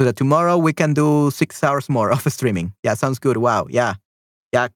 [0.00, 2.72] so that tomorrow we can do six hours more of streaming.
[2.82, 3.36] Yeah, sounds good.
[3.36, 3.66] Wow.
[3.68, 3.94] Yeah.
[4.52, 4.68] Yeah.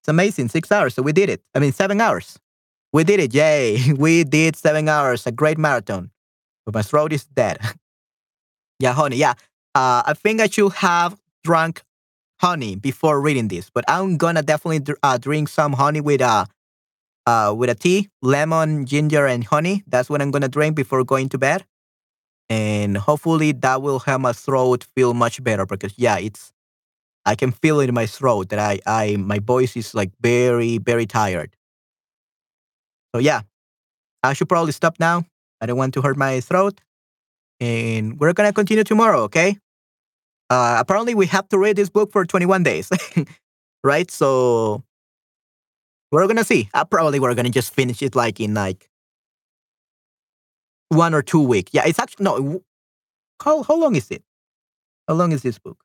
[0.00, 0.48] It's amazing.
[0.48, 0.94] Six hours.
[0.94, 1.42] So we did it.
[1.54, 2.38] I mean, seven hours.
[2.92, 3.34] We did it.
[3.34, 3.92] Yay.
[3.96, 5.26] We did seven hours.
[5.26, 6.10] A great marathon.
[6.68, 7.58] But my throat is dead.
[8.78, 9.16] yeah, honey.
[9.16, 9.32] Yeah.
[9.74, 11.80] Uh, I think I should have drunk
[12.42, 16.44] honey before reading this, but I'm gonna definitely uh, drink some honey with uh,
[17.24, 19.82] uh, with a tea, lemon, ginger, and honey.
[19.86, 21.64] That's what I'm gonna drink before going to bed,
[22.50, 25.64] and hopefully that will help my throat feel much better.
[25.64, 26.52] Because yeah, it's
[27.24, 30.76] I can feel it in my throat that I I my voice is like very
[30.76, 31.56] very tired.
[33.14, 33.40] So yeah,
[34.22, 35.24] I should probably stop now.
[35.60, 36.80] I don't want to hurt my throat,
[37.60, 39.22] and we're gonna continue tomorrow.
[39.22, 39.58] Okay.
[40.50, 42.90] Uh, apparently, we have to read this book for 21 days,
[43.84, 44.10] right?
[44.10, 44.82] So
[46.10, 46.68] we're gonna see.
[46.74, 48.88] I probably we're gonna just finish it like in like
[50.88, 51.68] one or two week.
[51.72, 52.62] Yeah, it's actually no.
[53.42, 54.22] How how long is it?
[55.06, 55.82] How long is this book?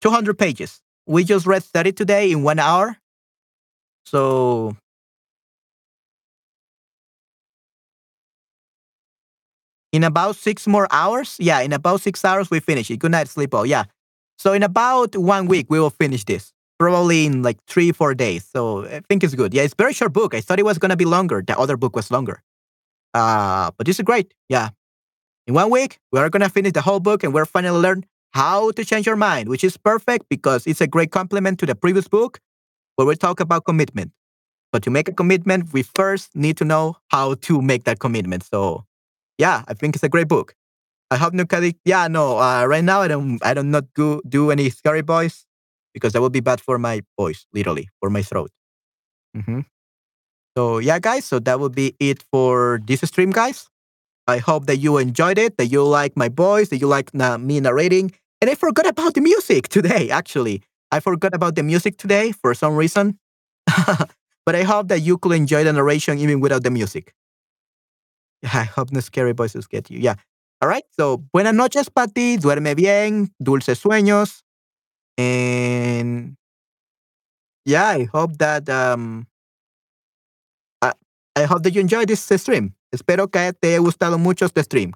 [0.00, 0.80] Two hundred pages.
[1.06, 2.98] We just read thirty today in one hour.
[4.04, 4.76] So
[9.96, 12.98] in about six more hours, yeah, in about six hours we finish it.
[12.98, 13.64] Good night, sleep all.
[13.64, 13.84] Yeah.
[14.36, 18.44] So in about one week we will finish this probably in like three, four days.
[18.44, 19.54] So I think it's good.
[19.54, 20.34] Yeah, it's very short book.
[20.34, 21.42] I thought it was gonna be longer.
[21.46, 22.42] The other book was longer.
[23.14, 24.34] Uh, but this is great.
[24.50, 24.68] Yeah.
[25.46, 28.72] In one week, we are gonna finish the whole book and we're finally learn how
[28.72, 32.06] to change your mind, which is perfect because it's a great complement to the previous
[32.06, 32.38] book
[32.96, 34.12] where we talk about commitment.
[34.72, 38.44] But to make a commitment, we first need to know how to make that commitment.
[38.44, 38.84] So
[39.38, 40.54] yeah, I think it's a great book.
[41.10, 41.76] I hope nobody.
[41.84, 42.38] Yeah, no.
[42.38, 43.38] Uh, right now, I don't.
[43.44, 45.46] I don't not go, do any scary voice
[45.94, 48.50] because that would be bad for my voice, literally, for my throat.
[49.36, 49.60] Mm-hmm.
[50.56, 53.68] So, yeah, guys, so that would be it for this stream, guys.
[54.26, 57.38] I hope that you enjoyed it, that you like my voice, that you like na-
[57.38, 58.12] me narrating.
[58.40, 60.62] And I forgot about the music today, actually.
[60.90, 63.18] I forgot about the music today for some reason.
[64.46, 67.12] but I hope that you could enjoy the narration even without the music.
[68.54, 69.98] I hope the scary voices get you.
[69.98, 70.14] Yeah.
[70.60, 70.84] All right.
[70.98, 72.38] So, buenas noches, Patty.
[72.38, 73.34] Duerme bien.
[73.42, 74.42] Dulces sueños.
[75.18, 76.36] And
[77.64, 79.26] yeah, I hope that um,
[80.82, 80.92] I,
[81.34, 82.74] I hope that you enjoy this stream.
[82.92, 84.92] Espero que te haya gustado mucho este stream.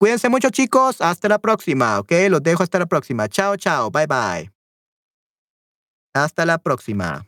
[0.00, 1.00] Cuídense mucho, chicos.
[1.00, 2.12] Hasta la próxima, ¿ok?
[2.28, 3.28] Los dejo hasta la próxima.
[3.28, 3.90] Chao, chao.
[3.90, 4.50] Bye, bye.
[6.14, 7.24] Hasta la próxima.